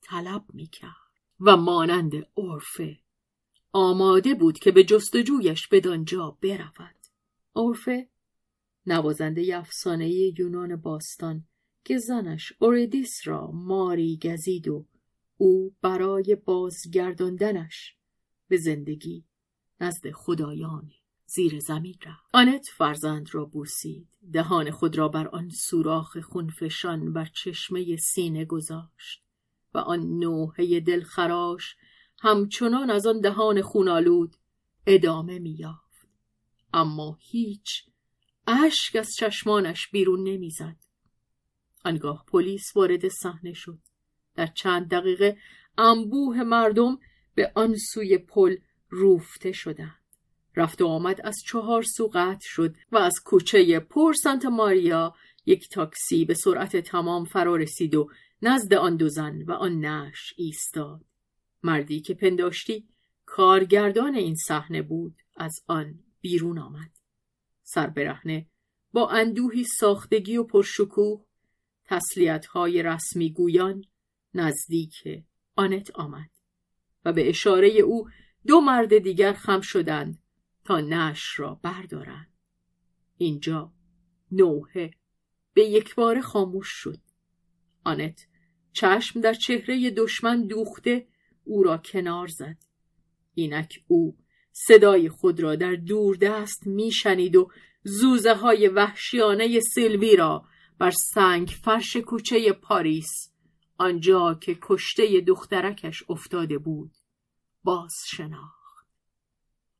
[0.00, 0.92] طلب می‌کرد
[1.40, 2.98] و مانند عرفه
[3.72, 6.96] آماده بود که به جستجویش بدانجا برود.
[7.56, 8.08] عرفه
[8.86, 11.44] نوازنده افسانه یونان باستان
[11.84, 14.86] که زنش اوریدیس را ماری گزید و
[15.42, 17.96] او برای بازگرداندنش
[18.48, 19.24] به زندگی
[19.80, 20.90] نزد خدایان
[21.26, 22.24] زیر زمین رفت.
[22.32, 24.08] آنت فرزند را بوسید.
[24.32, 29.22] دهان خود را بر آن سوراخ خونفشان بر چشمه سینه گذاشت
[29.74, 31.76] و آن نوحه دلخراش
[32.18, 34.36] همچنان از آن دهان خونالود
[34.86, 36.08] ادامه میافت
[36.74, 37.84] اما هیچ
[38.46, 40.76] اشک از چشمانش بیرون نمی‌زد.
[41.84, 43.91] آنگاه پلیس وارد صحنه شد.
[44.34, 45.36] در چند دقیقه
[45.78, 46.98] انبوه مردم
[47.34, 48.56] به آن سوی پل
[48.88, 50.02] روفته شدند.
[50.56, 55.14] رفت و آمد از چهار سو قطع شد و از کوچه پور سانتا ماریا
[55.46, 58.10] یک تاکسی به سرعت تمام فرا رسید و
[58.42, 61.04] نزد آن دو زن و آن نش ایستاد.
[61.62, 62.88] مردی که پنداشتی
[63.26, 66.90] کارگردان این صحنه بود از آن بیرون آمد.
[67.62, 68.46] سربرهنه
[68.92, 71.24] با اندوهی ساختگی و پرشکوه
[71.84, 73.84] تسلیت های رسمی گویان
[74.34, 75.24] نزدیک
[75.56, 76.30] آنت آمد
[77.04, 78.08] و به اشاره او
[78.46, 80.18] دو مرد دیگر خم شدند
[80.64, 82.32] تا نش را بردارند.
[83.16, 83.72] اینجا
[84.32, 84.90] نوحه
[85.54, 86.98] به یک بار خاموش شد.
[87.84, 88.26] آنت
[88.72, 91.06] چشم در چهره دشمن دوخته
[91.44, 92.56] او را کنار زد.
[93.34, 94.16] اینک او
[94.52, 97.50] صدای خود را در دور دست میشنید و
[97.84, 100.44] زوزه های وحشیانه سیلوی را
[100.78, 103.31] بر سنگ فرش کوچه پاریس
[103.78, 106.92] آنجا که کشته دخترکش افتاده بود
[107.64, 108.62] باز شناخت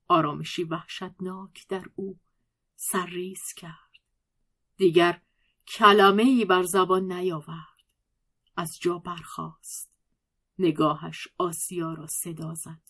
[0.09, 2.18] آرامشی وحشتناک در او
[2.76, 3.93] سرریز کرد.
[4.76, 5.20] دیگر
[5.68, 7.82] کلمه بر زبان نیاورد.
[8.57, 9.93] از جا برخاست.
[10.59, 12.80] نگاهش آسیا را صدا زد.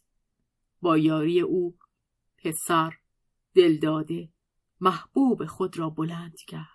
[0.81, 1.79] با یاری او
[2.39, 2.99] پسر
[3.55, 4.29] دلداده
[4.81, 6.67] محبوب خود را بلند کرد.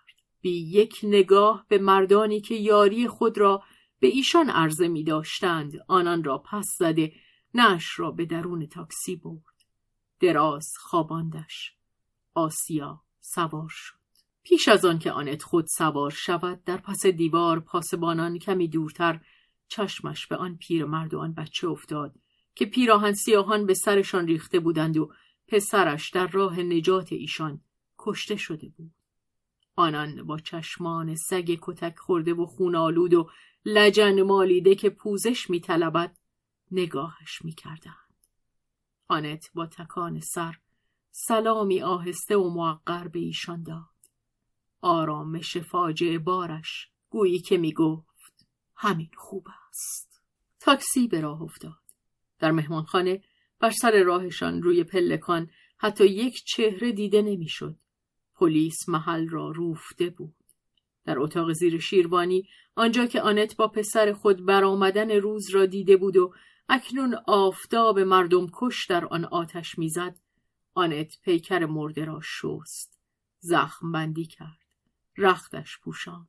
[0.41, 3.63] بی یک نگاه به مردانی که یاری خود را
[3.99, 5.73] به ایشان عرضه می داشتند.
[5.87, 7.13] آنان را پس زده
[7.53, 9.65] نش را به درون تاکسی برد.
[10.19, 11.73] دراز خواباندش.
[12.33, 13.97] آسیا سوار شد.
[14.43, 19.21] پیش از آن که آنت خود سوار شود در پس دیوار پاسبانان کمی دورتر
[19.67, 22.15] چشمش به آن پیر مرد و آن بچه افتاد
[22.55, 25.11] که پیراهن سیاهان به سرشان ریخته بودند و
[25.47, 27.61] پسرش در راه نجات ایشان
[27.99, 28.91] کشته شده بود.
[29.75, 33.29] آنان با چشمان سگ کتک خورده و خونالود و
[33.69, 36.17] لجن مالیده که پوزش میطلبد
[36.71, 38.27] نگاهش می‌کردند.
[39.07, 40.55] آنت با تکان سر
[41.11, 44.11] سلامی آهسته و معقر به ایشان داد.
[44.81, 50.21] آرامش فاجعه بارش گویی که می‌گفت همین خوب است.
[50.59, 51.81] تاکسی به راه افتاد.
[52.39, 53.23] در مهمانخانه
[53.59, 57.75] بر سر راهشان روی پلکان حتی یک چهره دیده نمی‌شد.
[58.35, 60.46] پلیس محل را روفته بود.
[61.07, 66.17] در اتاق زیر شیروانی آنجا که آنت با پسر خود برآمدن روز را دیده بود
[66.17, 66.33] و
[66.69, 70.15] اکنون آفتاب مردم کش در آن آتش می‌زد
[70.73, 72.99] آنت پیکر مرده را شست
[73.39, 74.67] زخم بندی کرد
[75.17, 76.27] رختش پوشاند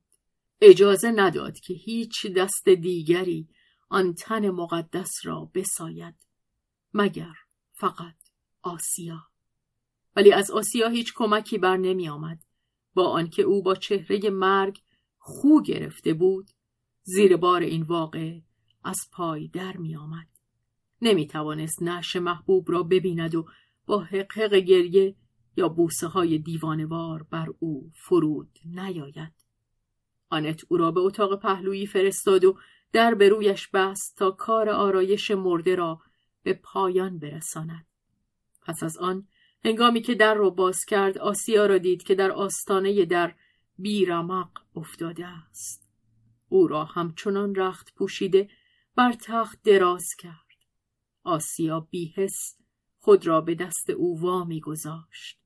[0.61, 3.49] اجازه نداد که هیچ دست دیگری
[3.89, 6.15] آن تن مقدس را بساید
[6.95, 7.35] مگر
[7.73, 8.17] فقط
[8.63, 9.23] آسیا
[10.17, 12.48] ولی از آسیا هیچ کمکی بر نمی آمد.
[12.99, 14.81] با آنکه او با چهره مرگ
[15.19, 16.51] خو گرفته بود
[17.03, 18.39] زیر بار این واقع
[18.85, 20.27] از پای در می آمد.
[21.03, 23.47] نمی توانست نش محبوب را ببیند و
[23.87, 25.15] با حقحق گریه
[25.57, 29.33] یا بوسه های دیوانوار بر او فرود نیاید.
[30.31, 32.59] آنت او را به اتاق پهلویی فرستاد و
[32.93, 36.01] در به رویش بست تا کار آرایش مرده را
[36.43, 37.87] به پایان برساند.
[38.63, 39.29] پس از آن
[39.65, 43.35] هنگامی که در را باز کرد آسیا را دید که در آستانه در
[43.79, 45.89] بیرمق افتاده است.
[46.49, 48.51] او را همچنان رخت پوشیده
[48.95, 50.49] بر تخت دراز کرد.
[51.25, 52.57] آسیا بیهس
[52.99, 55.41] خود را به دست او وامی گذاشت.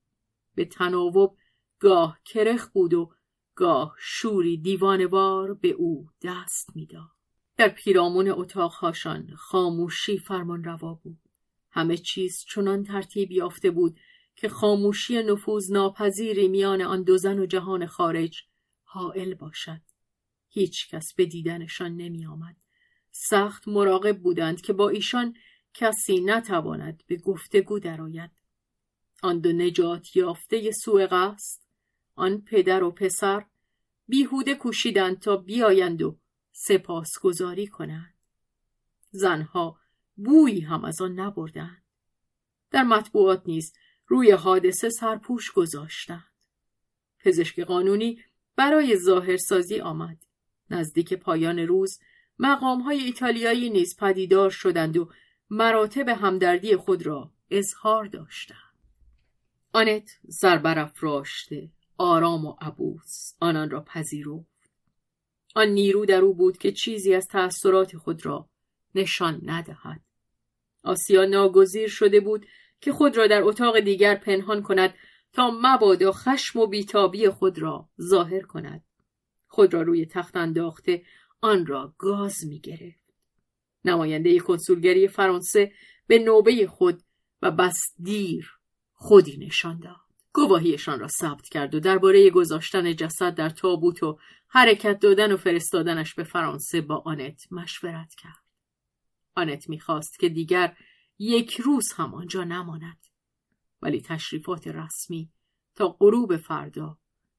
[0.55, 1.37] به تناوب
[1.79, 3.13] گاه کرخ بود و
[3.55, 7.11] گاه شوری دیوانوار به او دست می‌داد.
[7.57, 11.22] در پیرامون اتاقهاشان خاموشی فرمان روا بود.
[11.73, 14.01] همه چیز چنان ترتیب یافته بود
[14.37, 18.43] که خاموشی نفوذ ناپذیری میان آن دو زن و جهان خارج
[18.85, 19.81] حائل باشد.
[20.49, 22.57] هیچ کس به دیدنشان نمی آمد.
[23.11, 25.35] سخت مراقب بودند که با ایشان
[25.75, 28.31] کسی نتواند به گفتگو درآید.
[29.23, 31.63] آن دو نجات یافته سوء قصد
[32.15, 33.47] آن پدر و پسر
[34.09, 36.19] بیهوده کوشیدند تا بیایند و
[36.53, 38.15] سپاسگزاری کنند.
[39.11, 39.82] زنها
[40.17, 41.83] بویی هم از آن نبردند.
[42.71, 43.73] در مطبوعات نیز
[44.07, 46.33] روی حادثه سرپوش گذاشتند.
[47.19, 48.23] پزشک قانونی
[48.57, 50.19] برای ظاهرسازی آمد.
[50.71, 51.99] نزدیک پایان روز
[52.39, 55.11] مقام های ایتالیایی نیز پدیدار شدند و
[55.51, 58.59] مراتب همدردی خود را اظهار داشتند.
[59.73, 60.11] آنت
[61.01, 64.71] راشته آرام و عبوس آنان را پذیرفت
[65.55, 68.49] آن نیرو در او بود که چیزی از تأثیرات خود را
[68.95, 70.01] نشان ندهد
[70.83, 72.47] آسیا ناگزیر شده بود
[72.81, 74.95] که خود را در اتاق دیگر پنهان کند
[75.33, 78.85] تا مبادا خشم و بیتابی خود را ظاهر کند
[79.47, 81.03] خود را روی تخت انداخته
[81.41, 83.03] آن را گاز می گرفت.
[83.85, 85.73] نماینده کنسولگری فرانسه
[86.07, 87.03] به نوبه خود
[87.43, 88.51] و بس دیر
[88.93, 89.97] خودی نشان داد.
[90.33, 94.19] گواهیشان را ثبت کرد و درباره گذاشتن جسد در تابوت و
[94.49, 98.42] حرکت دادن و فرستادنش به فرانسه با آنت مشورت کرد.
[99.35, 100.77] آنت می‌خواست که دیگر
[101.19, 103.07] یک روز هم آنجا نماند.
[103.83, 105.31] ولی تشریفات رسمی
[105.75, 106.99] تا غروب فردا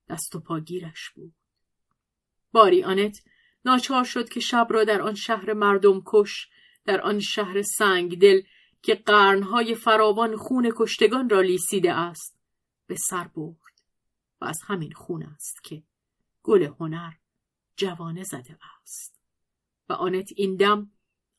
[0.10, 1.34] دست و پاگیرش بود.
[2.52, 3.18] باری آنت
[3.66, 6.50] ناچار شد که شب را در آن شهر مردم کش
[6.86, 8.42] در آن شهر سنگ دل
[8.82, 12.40] که قرنهای فراوان خون کشتگان را لیسیده است
[12.88, 13.84] به سر برد
[14.42, 15.84] و از همین خون است که
[16.44, 17.12] گل هنر
[17.76, 19.22] جوانه زده است
[19.90, 20.92] و آنت این دم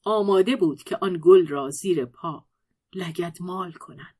[0.04, 2.46] آماده بود که آن گل را زیر پا
[2.94, 4.16] لگد مال کند.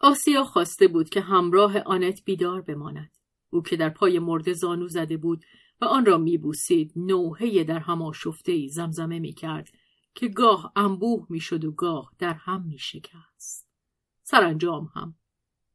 [0.00, 3.10] آسیا خواسته بود که همراه آنت بیدار بماند.
[3.50, 5.44] او که در پای مرده زانو زده بود
[5.80, 9.68] و آن را میبوسید نوحه در هم آشفته زمزمه می‌کرد
[10.14, 13.68] که گاه انبوه می‌شد و گاه در هم میشکست.
[14.22, 15.14] سرانجام هم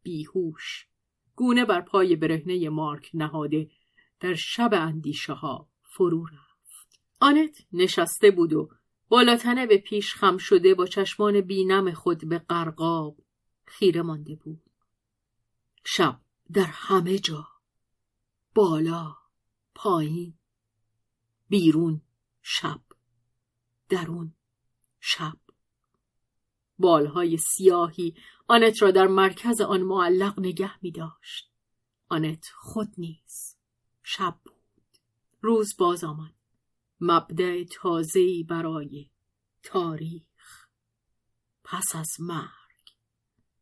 [0.03, 0.87] بیهوش
[1.35, 3.69] گونه بر پای برهنه مارک نهاده
[4.19, 6.99] در شب اندیشه ها فرو رفت.
[7.19, 8.69] آنت نشسته بود و
[9.09, 13.17] بالاتنه به پیش خم شده با چشمان بینم خود به قرقاب
[13.65, 14.61] خیره مانده بود
[15.83, 16.21] شب
[16.53, 17.47] در همه جا
[18.55, 19.15] بالا
[19.75, 20.33] پایین
[21.49, 22.01] بیرون
[22.41, 22.81] شب
[23.89, 24.33] درون
[24.99, 25.37] شب
[26.79, 28.15] بالهای سیاهی
[28.47, 31.51] آنت را در مرکز آن معلق نگه می داشت.
[32.09, 33.57] آنت خود نیز
[34.03, 34.55] شب بود.
[35.41, 36.34] روز باز آمد.
[36.99, 39.09] مبدع تازهی برای
[39.63, 40.67] تاریخ.
[41.63, 42.49] پس از مرگ.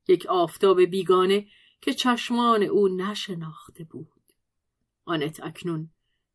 [0.08, 1.48] یک آفتاب بیگانه
[1.82, 4.08] که چشمان او نشناخته بود.
[5.06, 5.90] آنت اکنون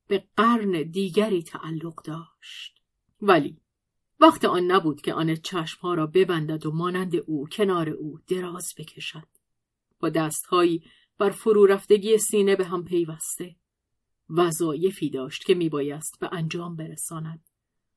[0.06, 2.82] به قرن دیگری تعلق داشت.
[3.22, 3.60] ولی
[4.20, 9.28] وقت آن نبود که آن چشمها را ببندد و مانند او کنار او دراز بکشد.
[10.00, 10.84] با دستهایی
[11.18, 13.56] بر فرو رفتگی سینه به هم پیوسته.
[14.30, 17.48] وظایفی داشت که میبایست به انجام برساند.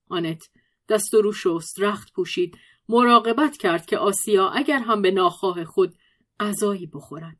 [0.09, 0.49] آنت
[0.89, 2.57] دست و رو شست رخت پوشید
[2.89, 5.95] مراقبت کرد که آسیا اگر هم به ناخواه خود
[6.39, 7.37] غذایی بخورد.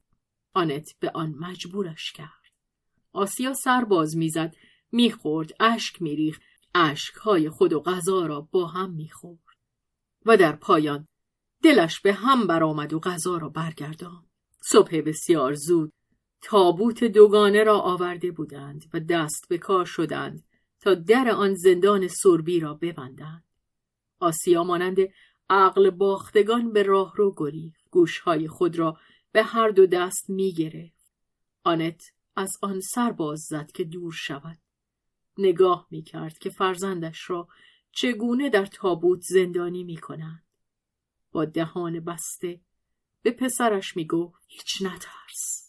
[0.54, 2.42] آنت به آن مجبورش کرد.
[3.14, 4.56] آسیا سر باز می‌زد
[4.92, 6.42] می‌خورد اشک میریخت
[6.76, 9.40] اشکهای خود و غذا را با هم می‌خورد
[10.26, 11.08] و در پایان
[11.64, 14.26] دلش به هم برآمد و غذا را برگردان
[14.64, 15.94] صبح بسیار زود
[16.42, 20.44] تابوت دوگانه را آورده بودند و دست به کار شدند
[20.80, 23.44] تا در آن زندان سربی را ببندند
[24.20, 24.98] آسیا مانند
[25.50, 28.98] عقل باختگان به راه رو گریخت گوشهای خود را
[29.32, 31.14] به هر دو دست می گرفت.
[31.64, 32.04] آنت
[32.36, 34.58] از آن سر باز زد که دور شود.
[35.38, 37.48] نگاه می کرد که فرزندش را
[37.92, 40.44] چگونه در تابوت زندانی می کنند.
[41.32, 42.62] با دهان بسته
[43.22, 45.61] به پسرش می گفت هیچ نترس.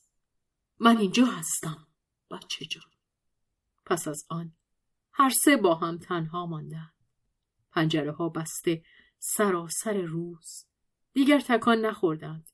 [0.85, 1.87] من اینجا هستم
[2.31, 2.91] بچه جان.
[3.87, 4.53] پس از آن
[5.13, 6.95] هر سه با هم تنها ماندند.
[7.71, 8.85] پنجره ها بسته
[9.19, 10.67] سراسر روز.
[11.13, 12.51] دیگر تکان نخوردند.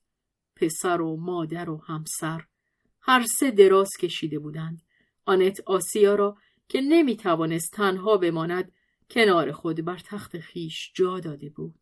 [0.57, 2.45] پسر و مادر و همسر
[3.01, 4.83] هر سه دراز کشیده بودند.
[5.25, 6.37] آنت آسیا را
[6.69, 8.73] که نمی توانست تنها بماند
[9.11, 11.79] کنار خود بر تخت خیش جا داده بود.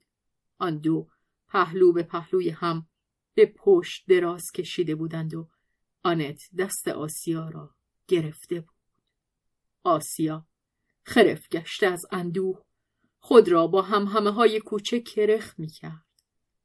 [0.59, 1.09] آن دو
[1.49, 2.89] پهلو به پهلوی هم
[3.35, 5.49] به پشت دراز کشیده بودند و
[6.07, 7.75] آنت دست آسیا را
[8.09, 8.77] گرفته بود.
[9.83, 10.47] آسیا
[11.03, 12.65] خرف گشته از اندوه
[13.19, 16.07] خود را با هم همه های کوچه کرخ می کرد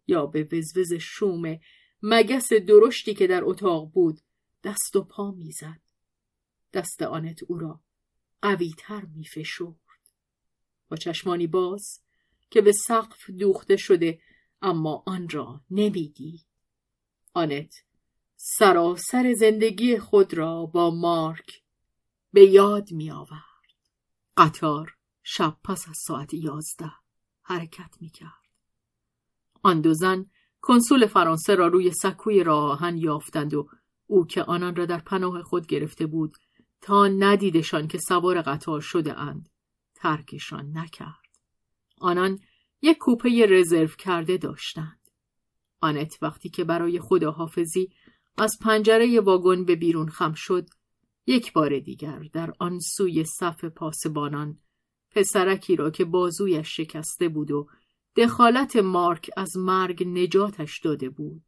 [0.08, 1.60] یا به وزوز شوم
[2.02, 4.22] مگس درشتی که در اتاق بود
[4.64, 5.82] دست و پا می‌زد.
[6.74, 7.82] دست آنت او را
[8.42, 9.76] قویتر می فشرد.
[10.90, 12.02] با چشمانی باز
[12.50, 14.22] که به سقف دوخته شده
[14.62, 16.46] اما آن را نمی‌دید.
[17.34, 17.74] آنت
[18.44, 21.62] سراسر زندگی خود را با مارک
[22.34, 23.42] به یاد می آورد.
[24.38, 26.92] قطار شب پس از ساعت یازده
[27.42, 28.48] حرکت می کرد.
[29.64, 30.26] آن دو زن
[30.62, 33.70] کنسول فرانسه را روی سکوی راه یافتند و
[34.08, 36.38] او که آنان را در پناه خود گرفته بود
[36.82, 39.50] تا ندیدشان که سوار قطار شده اند
[39.96, 41.38] ترکشان نکرد.
[42.00, 42.40] آنان
[42.82, 45.02] یک کوپه رزرو کرده داشتند.
[45.82, 47.90] آنت وقتی که برای خداحافظی
[48.42, 50.70] از پنجره واگن به بیرون خم شد
[51.28, 54.60] یک بار دیگر در آن سوی صف پاسبانان
[55.12, 57.68] پسرکی را که بازویش شکسته بود و
[58.16, 61.44] دخالت مارک از مرگ نجاتش داده بود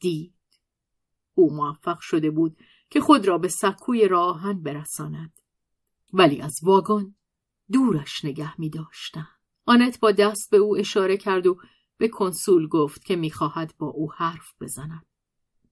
[0.00, 0.34] دید
[1.34, 2.56] او موفق شده بود
[2.90, 5.40] که خود را به سکوی راهن برساند
[6.12, 7.14] ولی از واگن
[7.72, 9.28] دورش نگه می داشتن.
[9.66, 11.58] آنت با دست به او اشاره کرد و
[11.98, 15.15] به کنسول گفت که می‌خواهد با او حرف بزند.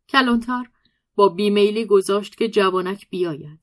[0.08, 0.64] کلانتر
[1.14, 3.60] با بیمیلی گذاشت که جوانک بیاید.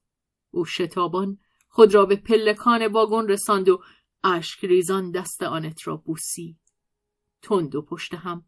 [0.52, 1.38] او شتابان
[1.70, 3.82] خود را به پلکان واگن رساند و
[4.24, 6.58] اشک ریزان دست آنت را بوسید.
[7.42, 8.46] تند و پشت هم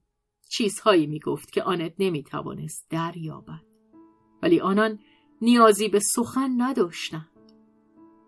[0.50, 3.64] چیزهایی می‌گفت که آنت نمی‌توانست دریابد.
[4.42, 5.00] ولی آنان
[5.42, 7.30] نیازی به سخن نداشتند.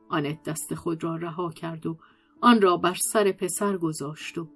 [0.09, 1.97] آنت دست خود را رها کرد و
[2.41, 4.49] آن را بر سر پسر گذاشت و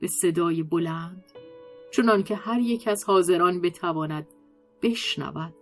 [0.00, 1.24] به صدای بلند
[1.92, 4.26] چنان که هر یک از حاضران بتواند
[4.82, 5.54] بشنود.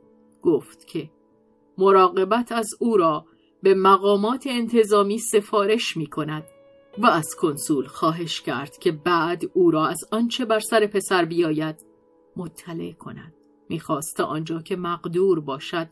[0.42, 1.10] گفت که
[1.78, 3.26] مراقبت از او را
[3.62, 6.44] به مقامات انتظامی سفارش می کند
[6.98, 11.84] و از کنسول خواهش کرد که بعد او را از آنچه بر سر پسر بیاید
[12.36, 13.34] مطلع کند.
[13.68, 15.88] می‌خواست آنجا که مقدور باشد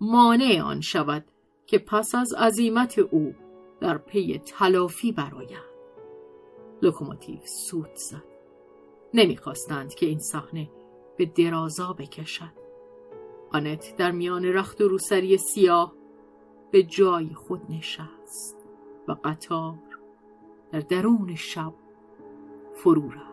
[0.00, 1.24] مانع آن شود
[1.66, 3.34] که پس از عزیمت او
[3.80, 5.66] در پی تلافی براید
[6.82, 8.24] لوکوموتیو سوت زد.
[9.14, 10.70] نمی‌خواستند که این صحنه
[11.16, 12.52] به درازا بکشد.
[13.52, 15.92] آنت در میان رخت و روسری سیاه
[16.70, 18.56] به جای خود نشست
[19.08, 19.74] و قطار
[20.72, 21.72] در درون شب
[22.74, 23.25] فرو رفت.